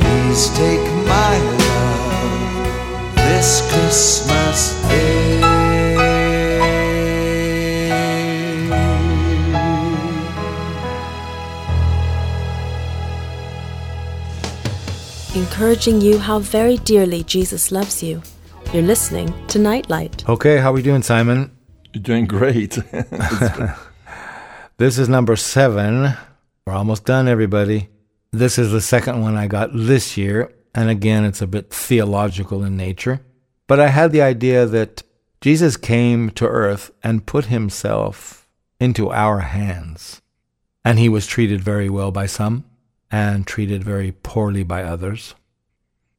Please 0.02 0.50
take 0.58 0.86
my 1.14 1.34
love 1.62 2.66
this 3.14 3.62
Christmas 3.70 4.37
Encouraging 15.58 16.02
you 16.02 16.20
how 16.20 16.38
very 16.38 16.78
dearly 16.78 17.24
Jesus 17.24 17.72
loves 17.72 18.04
you. 18.04 18.22
You're 18.72 18.84
listening 18.84 19.34
to 19.48 19.58
Nightlight. 19.58 20.30
Okay, 20.30 20.58
how 20.58 20.70
are 20.70 20.74
we 20.74 20.84
doing, 20.84 21.02
Simon? 21.02 21.50
You're 21.92 22.04
doing 22.04 22.28
great. 22.28 22.74
this 24.78 25.00
is 25.00 25.10
number 25.10 25.36
seven. 25.36 26.14
We're 26.64 26.74
almost 26.74 27.06
done, 27.06 27.28
everybody. 27.28 27.90
This 28.32 28.60
is 28.60 28.72
the 28.72 28.82
second 28.82 29.24
one 29.24 29.36
I 29.36 29.48
got 29.48 29.72
this 29.74 30.16
year, 30.16 30.54
and 30.76 30.92
again, 30.92 31.26
it's 31.26 31.42
a 31.42 31.48
bit 31.48 31.72
theological 31.72 32.64
in 32.64 32.78
nature. 32.78 33.22
But 33.66 33.80
I 33.80 33.88
had 33.88 34.12
the 34.12 34.22
idea 34.22 34.68
that 34.68 35.02
Jesus 35.42 35.76
came 35.76 36.30
to 36.36 36.46
earth 36.46 36.92
and 37.02 37.26
put 37.26 37.46
himself 37.46 38.48
into 38.80 39.10
our 39.10 39.40
hands. 39.40 40.22
And 40.86 41.00
he 41.00 41.10
was 41.10 41.26
treated 41.26 41.62
very 41.62 41.90
well 41.90 42.12
by 42.12 42.28
some 42.28 42.66
and 43.10 43.48
treated 43.48 43.84
very 43.84 44.12
poorly 44.12 44.62
by 44.62 44.84
others. 44.84 45.34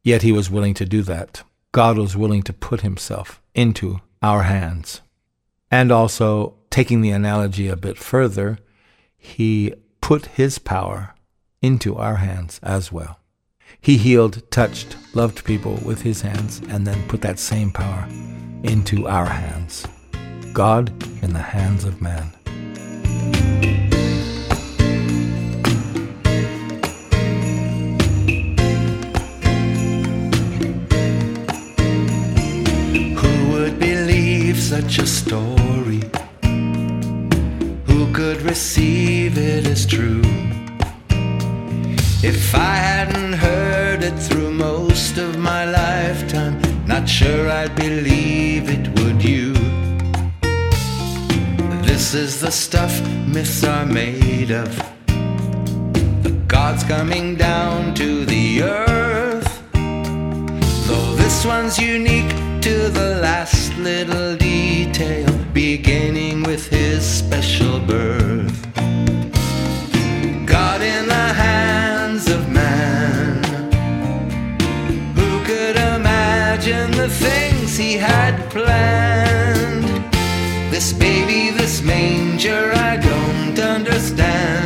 Yet 0.09 0.23
he 0.23 0.33
was 0.33 0.51
willing 0.51 0.73
to 0.73 0.87
do 0.87 1.03
that. 1.03 1.43
God 1.71 1.99
was 1.99 2.17
willing 2.17 2.43
to 2.45 2.55
put 2.55 2.81
himself 2.81 3.43
into 3.55 4.01
our 4.23 4.45
hands. 4.45 5.03
And 5.71 5.93
also, 5.93 6.55
taking 6.71 7.03
the 7.03 7.11
analogy 7.11 7.69
a 7.69 7.77
bit 7.77 7.99
further, 7.99 8.57
he 9.19 9.75
put 10.01 10.25
his 10.41 10.59
power 10.59 11.15
into 11.61 11.95
our 11.97 12.15
hands 12.15 12.59
as 12.63 12.91
well. 12.91 13.21
He 13.83 13.99
healed, 13.99 14.51
touched, 14.51 14.97
loved 15.15 15.45
people 15.45 15.79
with 15.85 16.01
his 16.01 16.23
hands, 16.23 16.63
and 16.71 16.87
then 16.87 17.07
put 17.07 17.21
that 17.21 17.39
same 17.39 17.71
power 17.71 18.09
into 18.63 19.07
our 19.07 19.27
hands. 19.27 19.87
God 20.55 20.89
in 21.23 21.35
the 21.35 21.49
hands 21.53 21.85
of 21.85 22.01
man. 22.01 22.33
Such 34.69 34.99
a 34.99 35.07
story? 35.07 36.03
Who 37.87 38.13
could 38.13 38.43
receive 38.43 39.39
it 39.39 39.67
as 39.67 39.87
true? 39.87 40.21
If 42.23 42.55
I 42.55 42.75
hadn't 42.75 43.33
heard 43.33 44.03
it 44.03 44.19
through 44.19 44.51
most 44.51 45.17
of 45.17 45.39
my 45.39 45.65
lifetime, 45.65 46.61
not 46.87 47.09
sure 47.09 47.51
I'd 47.51 47.75
believe 47.77 48.69
it, 48.69 48.85
would 49.01 49.25
you? 49.25 49.55
This 51.89 52.13
is 52.13 52.39
the 52.39 52.51
stuff 52.51 52.93
myths 53.27 53.65
are 53.65 53.87
made 53.87 54.51
of. 54.51 54.71
The 56.25 56.45
gods 56.47 56.85
coming 56.85 57.37
down 57.37 57.95
to 57.95 58.27
the 58.27 58.65
earth. 58.65 59.63
Though 60.87 61.15
this 61.15 61.47
one's 61.47 61.79
unique 61.79 62.35
to 62.69 62.91
the 62.91 63.15
last 63.23 63.75
little 63.79 64.37
detail, 64.37 65.31
beginning 65.55 66.43
with 66.43 66.69
his 66.69 67.03
special 67.03 67.81
birth. 67.81 68.59
God 70.45 70.81
in 70.83 71.05
the 71.17 71.29
hands 71.45 72.25
of 72.37 72.43
man. 72.51 73.43
Who 75.19 75.31
could 75.49 75.77
imagine 75.97 76.91
the 76.91 77.09
things 77.09 77.79
he 77.79 77.95
had 77.95 78.35
planned? 78.51 79.89
This 80.71 80.93
baby, 80.93 81.51
this 81.61 81.81
manger, 81.81 82.73
I 82.91 82.99
don't 82.99 83.59
understand. 83.59 84.58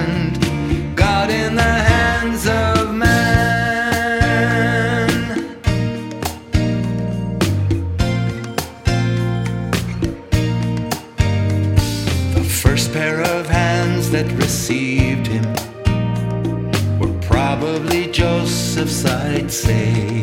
Joseph's, 18.83 19.05
I'd 19.05 19.51
say. 19.53 20.21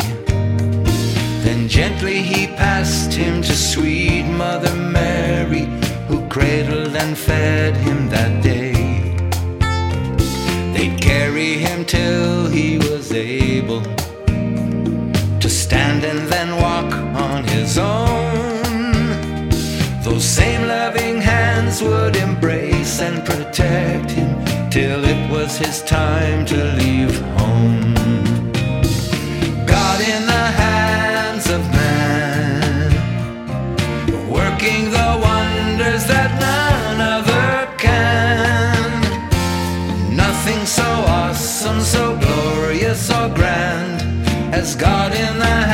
Then 1.45 1.69
gently 1.69 2.21
he 2.21 2.47
passed 2.47 3.13
him 3.13 3.41
to 3.41 3.55
sweet 3.55 4.23
Mother 4.23 4.75
Mary, 4.75 5.65
who 6.09 6.27
cradled 6.27 6.93
and 6.95 7.17
fed 7.17 7.77
him 7.77 8.09
that 8.09 8.43
day. 8.43 9.15
They'd 10.73 10.99
carry 10.99 11.53
him 11.53 11.85
till 11.85 12.47
he 12.47 12.77
was 12.79 13.13
able 13.13 13.81
to 15.39 15.49
stand 15.49 16.03
and 16.03 16.27
then 16.27 16.49
walk 16.57 16.93
on 17.15 17.45
his 17.45 17.77
own. 17.77 19.49
Those 20.03 20.25
same 20.25 20.67
loving 20.67 21.21
hands 21.21 21.81
would 21.81 22.17
embrace 22.17 22.99
and 22.99 23.25
protect 23.25 24.11
him 24.11 24.69
till 24.69 25.05
it 25.05 25.31
was 25.31 25.57
his 25.57 25.81
time 25.83 26.45
to 26.47 26.57
leave 26.73 27.21
home. 27.37 27.88
God 44.75 45.13
in 45.13 45.39
the 45.39 45.68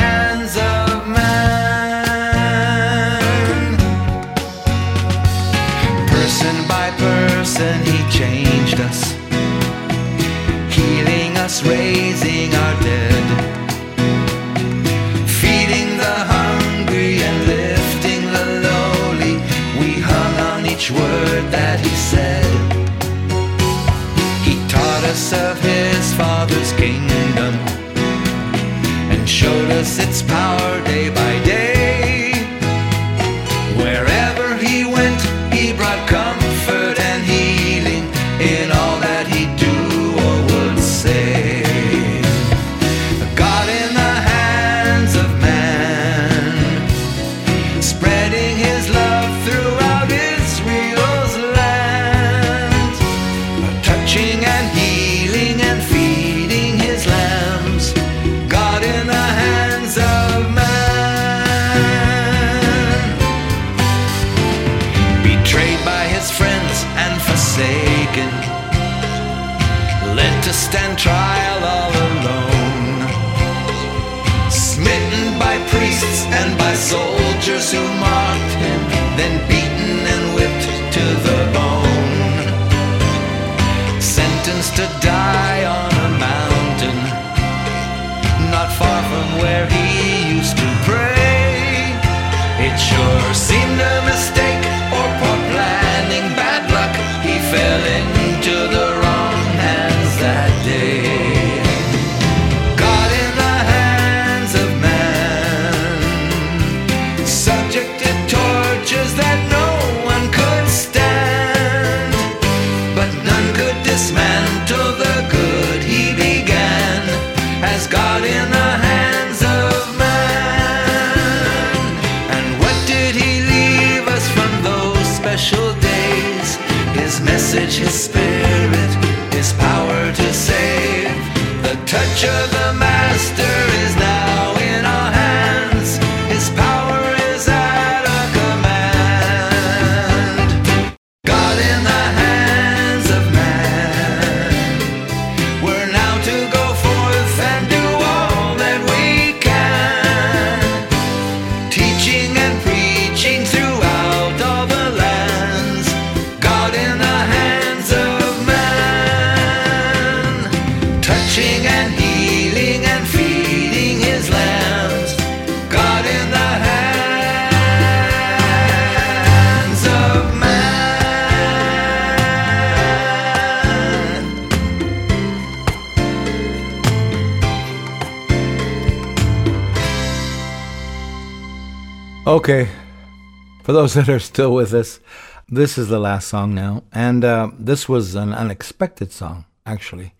that 183.96 184.08
are 184.10 184.18
still 184.18 184.52
with 184.52 184.74
us, 184.74 185.00
this 185.48 185.78
is 185.78 185.88
the 185.88 185.98
last 185.98 186.28
song 186.28 186.54
now, 186.54 186.82
and 186.92 187.24
uh, 187.24 187.50
this 187.58 187.88
was 187.88 188.14
an 188.14 188.34
unexpected 188.34 189.10
song. 189.10 189.46
Actually, 189.64 190.12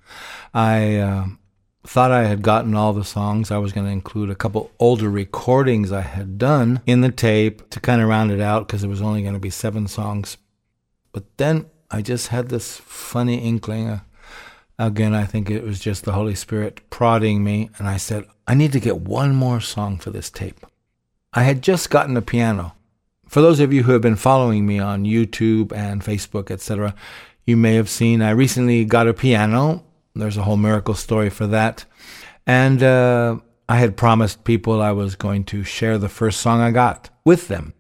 I 0.55 0.97
uh, 0.97 1.27
thought 1.85 2.11
I 2.11 2.25
had 2.25 2.41
gotten 2.41 2.75
all 2.75 2.95
the 2.95 3.05
songs. 3.05 3.51
I 3.51 3.59
was 3.59 3.73
going 3.73 3.87
to 3.87 3.93
include 3.93 4.31
a 4.31 4.35
couple 4.35 4.71
older 4.79 5.11
recordings 5.11 5.93
I 5.93 6.01
had 6.01 6.39
done 6.39 6.81
in 6.87 7.03
the 7.03 7.13
tape 7.13 7.69
to 7.71 7.81
kind 7.81 8.01
of 8.01 8.09
round 8.09 8.33
it 8.33 8.41
out 8.41 8.67
because 8.67 8.83
it 8.83 8.89
was 8.89 9.03
only 9.03 9.21
going 9.21 9.35
to 9.35 9.41
be 9.41 9.51
seven 9.51 9.89
songs. 9.89 10.39
But 11.13 11.25
then 11.37 11.67
I 11.91 12.01
just 12.01 12.29
had 12.29 12.49
this 12.49 12.79
funny 12.79 13.37
inkling. 13.37 13.89
Uh, 13.89 14.01
again, 14.79 15.13
I 15.13 15.25
think 15.25 15.51
it 15.51 15.65
was 15.65 15.81
just 15.81 16.05
the 16.05 16.13
Holy 16.13 16.35
Spirit 16.35 16.89
prodding 16.89 17.45
me, 17.45 17.69
and 17.77 17.87
I 17.87 17.99
said, 17.99 18.25
I 18.47 18.55
need 18.55 18.73
to 18.73 18.81
get 18.81 19.01
one 19.01 19.35
more 19.35 19.61
song 19.61 19.99
for 19.99 20.11
this 20.11 20.31
tape. 20.31 20.65
I 21.35 21.43
had 21.43 21.61
just 21.61 21.91
gotten 21.91 22.17
a 22.17 22.23
piano. 22.23 22.76
For 23.37 23.43
those 23.43 23.61
of 23.61 23.71
you 23.71 23.83
who 23.83 23.93
have 23.93 24.01
been 24.01 24.17
following 24.17 24.65
me 24.65 24.79
on 24.79 25.05
YouTube 25.05 25.71
and 25.71 26.01
Facebook, 26.01 26.51
etc., 26.51 26.95
you 27.45 27.55
may 27.55 27.75
have 27.75 27.91
seen 27.91 28.23
I 28.23 28.31
recently 28.31 28.87
got 28.87 29.09
a 29.09 29.13
piano 29.13 29.85
there's 30.15 30.39
a 30.39 30.43
whole 30.45 30.57
miracle 30.57 30.95
story 30.95 31.29
for 31.29 31.47
that. 31.49 31.85
And 32.47 32.83
uh, 32.83 33.37
I 33.69 33.77
had 33.77 33.95
promised 33.99 34.45
people 34.45 34.81
I 34.81 34.93
was 34.93 35.17
going 35.17 35.45
to 35.53 35.65
share 35.65 35.99
the 35.99 36.09
first 36.09 36.41
song 36.41 36.63
I 36.63 36.71
got 36.71 37.11
with 37.27 37.49
them. 37.49 37.75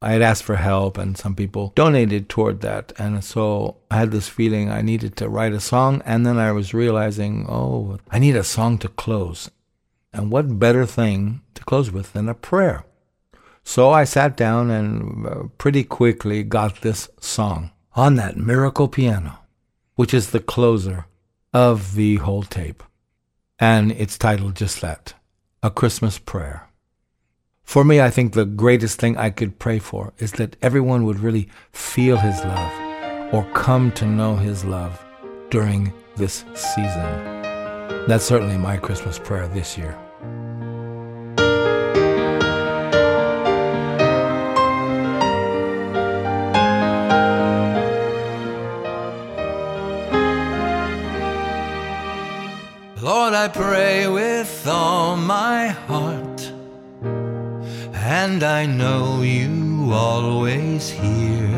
I 0.00 0.12
had 0.12 0.22
asked 0.22 0.44
for 0.44 0.56
help, 0.56 0.96
and 0.96 1.18
some 1.18 1.34
people 1.34 1.74
donated 1.76 2.30
toward 2.30 2.62
that. 2.62 2.94
And 2.96 3.22
so 3.22 3.76
I 3.90 3.98
had 3.98 4.10
this 4.10 4.30
feeling 4.30 4.70
I 4.70 4.80
needed 4.80 5.18
to 5.18 5.28
write 5.28 5.52
a 5.52 5.60
song. 5.60 6.00
And 6.06 6.24
then 6.24 6.38
I 6.38 6.50
was 6.52 6.72
realizing, 6.72 7.44
oh, 7.46 7.98
I 8.10 8.18
need 8.18 8.36
a 8.36 8.42
song 8.42 8.78
to 8.78 8.88
close. 8.88 9.50
And 10.14 10.30
what 10.30 10.58
better 10.58 10.86
thing 10.86 11.42
to 11.56 11.62
close 11.62 11.90
with 11.90 12.14
than 12.14 12.26
a 12.26 12.34
prayer? 12.34 12.86
So 13.64 13.90
I 13.90 14.04
sat 14.04 14.36
down 14.36 14.70
and 14.70 15.26
uh, 15.26 15.42
pretty 15.58 15.84
quickly 15.84 16.42
got 16.42 16.82
this 16.82 17.08
song 17.18 17.70
on 17.96 18.16
that 18.16 18.36
miracle 18.36 18.88
piano, 18.88 19.38
which 19.94 20.12
is 20.12 20.30
the 20.30 20.40
closer 20.40 21.06
of 21.52 21.94
the 21.94 22.16
whole 22.16 22.42
tape. 22.42 22.82
And 23.58 23.90
it's 23.92 24.18
titled 24.18 24.54
just 24.54 24.80
that 24.82 25.14
A 25.62 25.70
Christmas 25.70 26.18
Prayer. 26.18 26.68
For 27.62 27.82
me, 27.82 28.00
I 28.00 28.10
think 28.10 28.34
the 28.34 28.44
greatest 28.44 29.00
thing 29.00 29.16
I 29.16 29.30
could 29.30 29.58
pray 29.58 29.78
for 29.78 30.12
is 30.18 30.32
that 30.32 30.56
everyone 30.60 31.04
would 31.04 31.20
really 31.20 31.48
feel 31.72 32.18
His 32.18 32.38
love 32.44 33.32
or 33.34 33.50
come 33.54 33.90
to 33.92 34.04
know 34.04 34.36
His 34.36 34.64
love 34.64 35.02
during 35.50 35.92
this 36.16 36.44
season. 36.54 37.32
That's 38.06 38.24
certainly 38.24 38.58
my 38.58 38.76
Christmas 38.76 39.18
prayer 39.18 39.48
this 39.48 39.78
year. 39.78 39.98
Lord, 53.04 53.34
I 53.34 53.48
pray 53.48 54.08
with 54.08 54.66
all 54.66 55.14
my 55.14 55.66
heart, 55.66 56.40
and 57.92 58.42
I 58.42 58.64
know 58.64 59.20
you 59.20 59.90
always 59.92 60.88
hear 60.88 61.50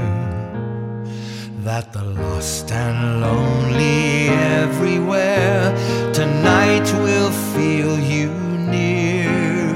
that 1.63 1.93
the 1.93 2.03
lost 2.03 2.73
and 2.73 3.21
lonely 3.21 4.27
everywhere 4.65 5.71
tonight 6.13 6.93
will 7.05 7.31
feel 7.55 7.97
you 7.97 8.33
near. 8.75 9.73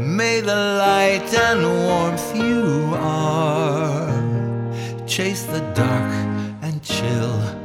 May 0.00 0.40
the 0.40 0.60
light 0.86 1.30
and 1.48 1.60
warmth 1.84 2.34
you 2.34 2.94
are 2.96 4.08
chase 5.06 5.42
the 5.42 5.60
dark 5.74 6.10
and 6.62 6.82
chill 6.82 7.64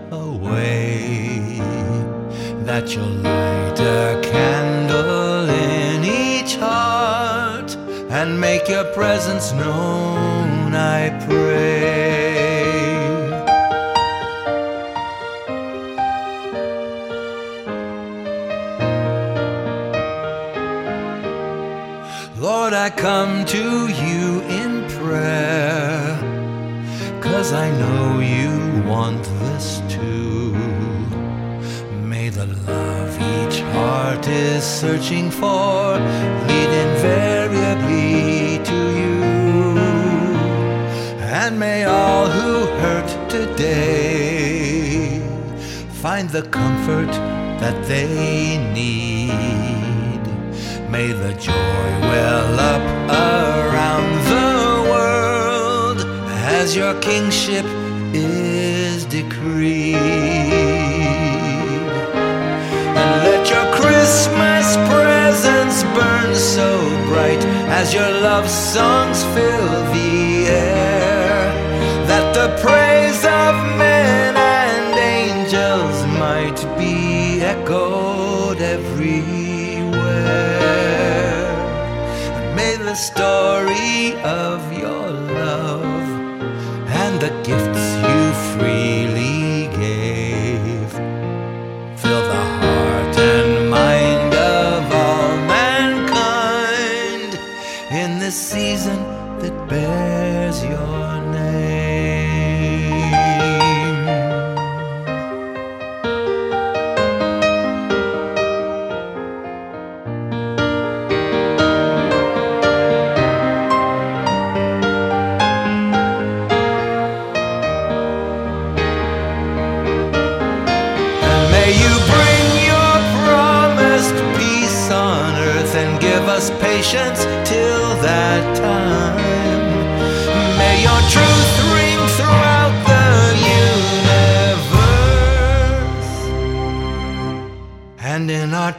that 2.69 2.95
you'll 2.95 3.17
light 3.23 3.79
a 3.79 4.21
candle 4.21 5.49
in 5.49 6.05
each 6.05 6.55
heart 6.57 7.75
and 8.11 8.39
make 8.39 8.69
your 8.69 8.83
presence 8.93 9.51
known, 9.53 10.75
I 10.75 11.09
pray. 11.25 12.58
Searching 35.09 35.31
for 35.31 35.97
lead 36.47 36.69
invariably 36.85 38.63
to 38.63 38.79
you. 38.99 39.77
And 41.41 41.59
may 41.59 41.85
all 41.85 42.27
who 42.27 42.67
hurt 42.81 43.29
today 43.29 45.19
find 46.01 46.29
the 46.29 46.43
comfort 46.43 47.11
that 47.59 47.87
they 47.87 48.57
need. 48.71 50.21
May 50.91 51.11
the 51.11 51.33
joy 51.33 51.89
well 52.11 52.59
up 52.59 52.83
around 53.09 54.09
the 54.33 54.89
world 54.91 55.99
as 56.53 56.75
your 56.75 56.93
kingship 57.01 57.65
is 58.13 59.05
decreed. 59.05 60.28
As 67.79 67.93
your 67.93 68.11
love 68.21 68.49
songs 68.49 69.23
fill 69.35 69.67
the 69.93 70.47
air 70.47 70.88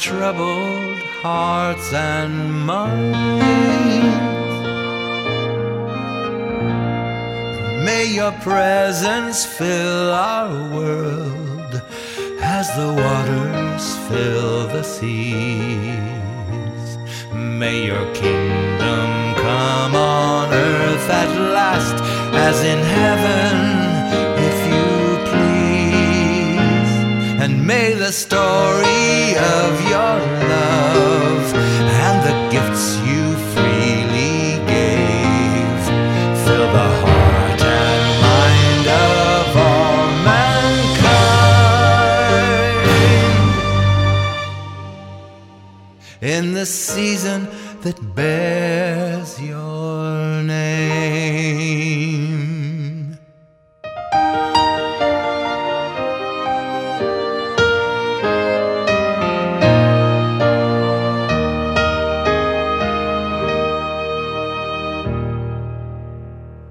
troubled 0.01 0.97
hearts 1.21 1.93
and 1.93 2.65
minds. 2.65 3.45
May 7.85 8.07
your 8.07 8.33
presence 8.41 9.45
fill 9.45 10.11
our 10.11 10.49
world 10.75 11.83
as 12.41 12.67
the 12.77 12.95
waters 12.95 13.97
fill 14.09 14.69
the 14.69 14.83
seas. 14.83 15.11
May 17.35 17.85
your 17.85 18.07
kingdom 18.15 19.35
come 19.35 19.95
on 19.95 20.49
earth 20.51 21.11
at 21.11 21.31
last 21.53 22.03
as 22.35 22.65
in 22.65 22.79
heaven 22.79 23.80
and 27.43 27.67
may 27.67 27.95
the 27.95 28.13
story 28.13 29.35
of 29.59 29.71
your 29.95 30.15
love 30.55 31.55
and 32.05 32.17
the 32.29 32.35
gifts 32.55 32.87
you 33.09 33.25
freely 33.53 34.59
gave 34.77 35.81
fill 36.45 36.67
the 36.79 36.91
heart 37.03 37.63
and 37.63 38.05
mind 38.29 38.87
of 38.87 39.57
all 39.57 40.07
mankind. 40.29 41.01
In 46.21 46.45
the 46.53 46.67
season 46.67 47.41
that 47.81 47.99
bears 48.15 49.20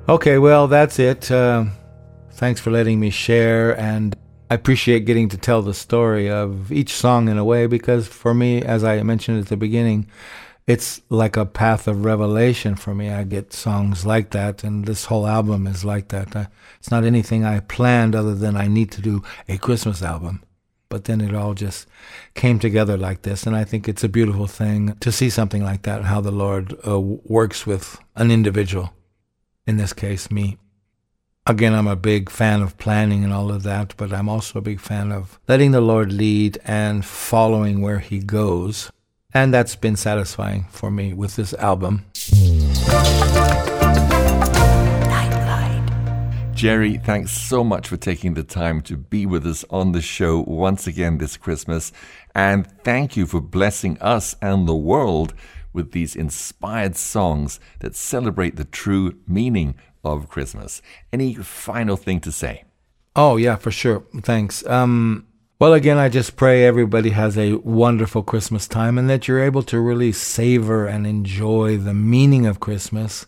Okay, 0.10 0.40
well, 0.40 0.68
that's 0.68 0.98
it. 0.98 1.30
Uh, 1.30 1.66
thanks 2.32 2.60
for 2.60 2.72
letting 2.72 3.00
me 3.00 3.12
share, 3.12 3.80
and 3.80 4.16
I 4.50 4.56
appreciate 4.56 5.06
getting 5.06 5.30
to 5.30 5.38
tell 5.38 5.62
the 5.62 5.76
story 5.76 6.28
of 6.28 6.72
each 6.72 6.94
song 6.94 7.30
in 7.30 7.38
a 7.38 7.46
way 7.46 7.68
because 7.68 8.08
for 8.08 8.34
me, 8.34 8.64
as 8.64 8.84
I 8.84 9.04
mentioned 9.04 9.40
at 9.40 9.50
the 9.50 9.56
beginning, 9.56 10.10
it's 10.66 11.00
like 11.10 11.38
a 11.38 11.46
path 11.46 11.88
of 11.88 12.06
revelation 12.06 12.74
for 12.74 12.96
me. 12.96 13.12
I 13.12 13.24
get 13.24 13.54
songs 13.54 14.04
like 14.04 14.32
that, 14.32 14.64
and 14.64 14.86
this 14.86 15.06
whole 15.06 15.28
album 15.28 15.68
is 15.68 15.86
like 15.86 16.08
that. 16.08 16.36
Uh, 16.36 16.46
it's 16.80 16.90
not 16.90 17.04
anything 17.04 17.46
I 17.46 17.60
planned 17.60 18.16
other 18.16 18.34
than 18.34 18.58
I 18.58 18.66
need 18.66 18.92
to 18.94 19.04
do 19.04 19.22
a 19.48 19.60
Christmas 19.60 20.02
album. 20.02 20.42
But 20.90 21.04
then 21.04 21.22
it 21.22 21.36
all 21.36 21.54
just 21.54 21.86
came 22.34 22.58
together 22.58 22.98
like 22.98 23.22
this, 23.22 23.44
and 23.44 23.56
I 23.56 23.64
think 23.64 23.88
it's 23.88 24.04
a 24.04 24.10
beautiful 24.10 24.48
thing 24.48 24.96
to 25.02 25.12
see 25.12 25.30
something 25.30 25.64
like 25.64 25.84
that, 25.84 26.06
how 26.06 26.20
the 26.20 26.32
Lord 26.32 26.76
uh, 26.88 27.00
works 27.00 27.68
with 27.68 28.00
an 28.16 28.32
individual 28.32 28.92
in 29.70 29.78
this 29.78 29.94
case, 29.94 30.32
me. 30.32 30.58
Again, 31.46 31.76
I'm 31.76 31.88
a 31.88 31.96
big 31.96 32.32
fan 32.32 32.64
of 32.64 32.78
planning 32.80 33.24
and 33.24 33.32
all 33.32 33.52
of 33.52 33.62
that, 33.64 33.94
but 33.98 34.12
I'm 34.12 34.28
also 34.28 34.58
a 34.58 34.64
big 34.64 34.80
fan 34.80 35.12
of 35.12 35.40
letting 35.48 35.72
the 35.72 35.80
Lord 35.80 36.12
lead 36.12 36.58
and 36.66 37.06
following 37.06 37.82
where 37.82 38.00
He 38.00 38.18
goes. 38.18 38.92
And 39.32 39.54
that's 39.54 39.76
been 39.76 39.96
satisfying 39.96 40.66
for 40.72 40.90
me 40.90 41.14
with 41.14 41.36
this 41.36 41.54
album. 41.54 42.06
Jerry, 46.56 46.98
thanks 46.98 47.32
so 47.32 47.64
much 47.64 47.88
for 47.88 47.96
taking 47.96 48.34
the 48.34 48.44
time 48.44 48.82
to 48.82 48.98
be 48.98 49.28
with 49.28 49.46
us 49.46 49.64
on 49.70 49.92
the 49.92 50.02
show 50.02 50.40
once 50.48 50.88
again 50.88 51.20
this 51.20 51.38
Christmas. 51.38 51.92
And 52.34 52.66
thank 52.84 53.16
you 53.16 53.28
for 53.28 53.40
blessing 53.40 54.00
us 54.02 54.36
and 54.42 54.68
the 54.68 54.76
world 54.76 55.36
with 55.74 55.92
these 55.92 56.16
inspired 56.16 56.96
songs 56.96 57.60
that 57.80 57.96
celebrate 57.96 58.56
the 58.56 58.66
true 58.66 59.18
meaning 59.28 59.76
of 60.04 60.30
Christmas. 60.30 60.82
Any 61.12 61.36
final 61.36 61.98
thing 61.98 62.20
to 62.22 62.32
say? 62.32 62.64
Oh, 63.16 63.38
yeah, 63.38 63.56
for 63.56 63.72
sure. 63.72 64.04
Thanks. 64.22 64.66
Um, 64.66 65.28
well, 65.60 65.74
again, 65.74 65.98
I 65.98 66.08
just 66.08 66.38
pray 66.38 66.64
everybody 66.64 67.10
has 67.10 67.38
a 67.38 67.56
wonderful 67.56 68.24
Christmas 68.24 68.68
time 68.68 68.98
and 68.98 69.10
that 69.10 69.28
you're 69.28 69.44
able 69.44 69.64
to 69.64 69.80
really 69.80 70.14
savor 70.14 70.86
and 70.86 71.06
enjoy 71.06 71.78
the 71.78 71.94
meaning 71.94 72.46
of 72.46 72.62
Christmas, 72.62 73.26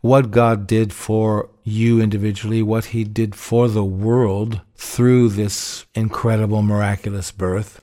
what 0.00 0.32
God 0.32 0.66
did 0.66 0.92
for 0.92 1.50
you 1.62 2.00
individually, 2.00 2.62
what 2.62 2.86
He 2.86 3.04
did 3.04 3.36
for 3.36 3.68
the 3.68 3.84
world 3.84 4.60
through 4.74 5.28
this 5.28 5.86
incredible, 5.94 6.62
miraculous 6.62 7.30
birth 7.30 7.80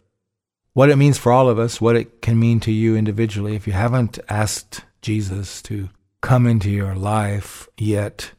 what 0.75 0.89
it 0.89 0.97
means 0.97 1.17
for 1.17 1.31
all 1.31 1.47
of 1.47 1.57
us, 1.57 1.79
what 1.79 1.95
it 1.95 2.21
can 2.21 2.37
mean 2.37 2.59
to 2.59 2.71
you 2.71 2.97
individually. 2.97 3.55
If 3.55 3.65
you 3.65 3.71
haven't 3.71 4.19
asked 4.27 4.83
Jesus 5.01 5.61
to 5.63 5.89
come 6.19 6.45
into 6.45 6.69
your 6.69 6.93
life 6.93 7.69
yet, 7.77 8.33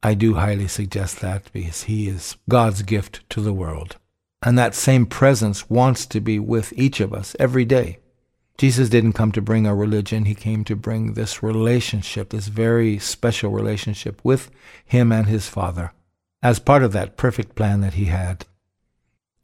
I 0.00 0.14
do 0.14 0.34
highly 0.34 0.68
suggest 0.68 1.20
that 1.20 1.50
because 1.52 1.82
he 1.84 2.08
is 2.08 2.36
God's 2.48 2.82
gift 2.82 3.28
to 3.30 3.40
the 3.40 3.52
world. 3.52 3.96
And 4.44 4.56
that 4.56 4.76
same 4.76 5.06
presence 5.06 5.68
wants 5.68 6.06
to 6.06 6.20
be 6.20 6.38
with 6.38 6.72
each 6.76 7.00
of 7.00 7.12
us 7.12 7.34
every 7.40 7.64
day. 7.64 7.98
Jesus 8.58 8.88
didn't 8.88 9.14
come 9.14 9.32
to 9.32 9.42
bring 9.42 9.66
a 9.66 9.74
religion, 9.74 10.26
he 10.26 10.36
came 10.36 10.62
to 10.66 10.76
bring 10.76 11.14
this 11.14 11.42
relationship, 11.42 12.30
this 12.30 12.46
very 12.46 13.00
special 13.00 13.50
relationship 13.50 14.20
with 14.22 14.52
him 14.84 15.10
and 15.10 15.26
his 15.26 15.48
Father, 15.48 15.92
as 16.44 16.60
part 16.60 16.84
of 16.84 16.92
that 16.92 17.16
perfect 17.16 17.56
plan 17.56 17.80
that 17.80 17.94
he 17.94 18.04
had. 18.04 18.46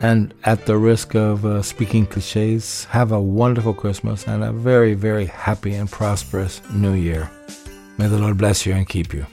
And 0.01 0.33
at 0.45 0.65
the 0.67 0.79
risk 0.79 1.15
of 1.15 1.45
uh, 1.45 1.63
speaking 1.63 2.07
cliches, 2.07 2.85
have 2.87 3.13
a 3.13 3.21
wonderful 3.21 3.75
Christmas 3.75 4.27
and 4.27 4.43
a 4.43 4.53
very, 4.53 4.95
very 4.95 5.27
happy 5.27 5.75
and 5.75 5.91
prosperous 5.91 6.63
New 6.73 6.95
Year. 6.95 7.29
May 7.99 8.07
the 8.07 8.19
Lord 8.19 8.39
bless 8.39 8.65
you 8.65 8.73
and 8.73 8.89
keep 8.89 9.13
you. 9.13 9.27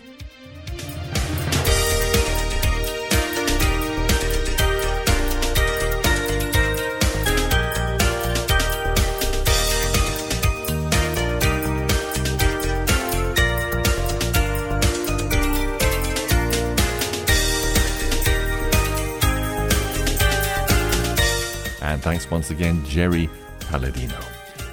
Once 22.31 22.51
again, 22.51 22.83
Jerry 22.85 23.29
Paladino. 23.61 24.19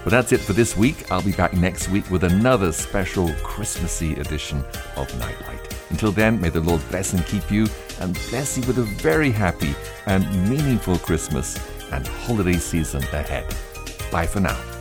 Well, 0.04 0.10
that's 0.10 0.32
it 0.32 0.40
for 0.40 0.52
this 0.52 0.76
week. 0.76 1.10
I'll 1.10 1.22
be 1.22 1.32
back 1.32 1.54
next 1.54 1.88
week 1.88 2.10
with 2.10 2.24
another 2.24 2.72
special 2.72 3.32
Christmassy 3.42 4.12
edition 4.14 4.62
of 4.96 5.18
Nightlight. 5.18 5.74
Until 5.90 6.12
then, 6.12 6.40
may 6.40 6.50
the 6.50 6.60
Lord 6.60 6.82
bless 6.90 7.14
and 7.14 7.24
keep 7.24 7.50
you 7.50 7.66
and 8.00 8.12
bless 8.28 8.58
you 8.58 8.66
with 8.66 8.78
a 8.78 8.82
very 8.82 9.30
happy 9.30 9.74
and 10.06 10.24
meaningful 10.48 10.98
Christmas 10.98 11.58
and 11.90 12.06
holiday 12.06 12.58
season 12.58 13.02
ahead. 13.04 13.46
Bye 14.10 14.26
for 14.26 14.40
now. 14.40 14.73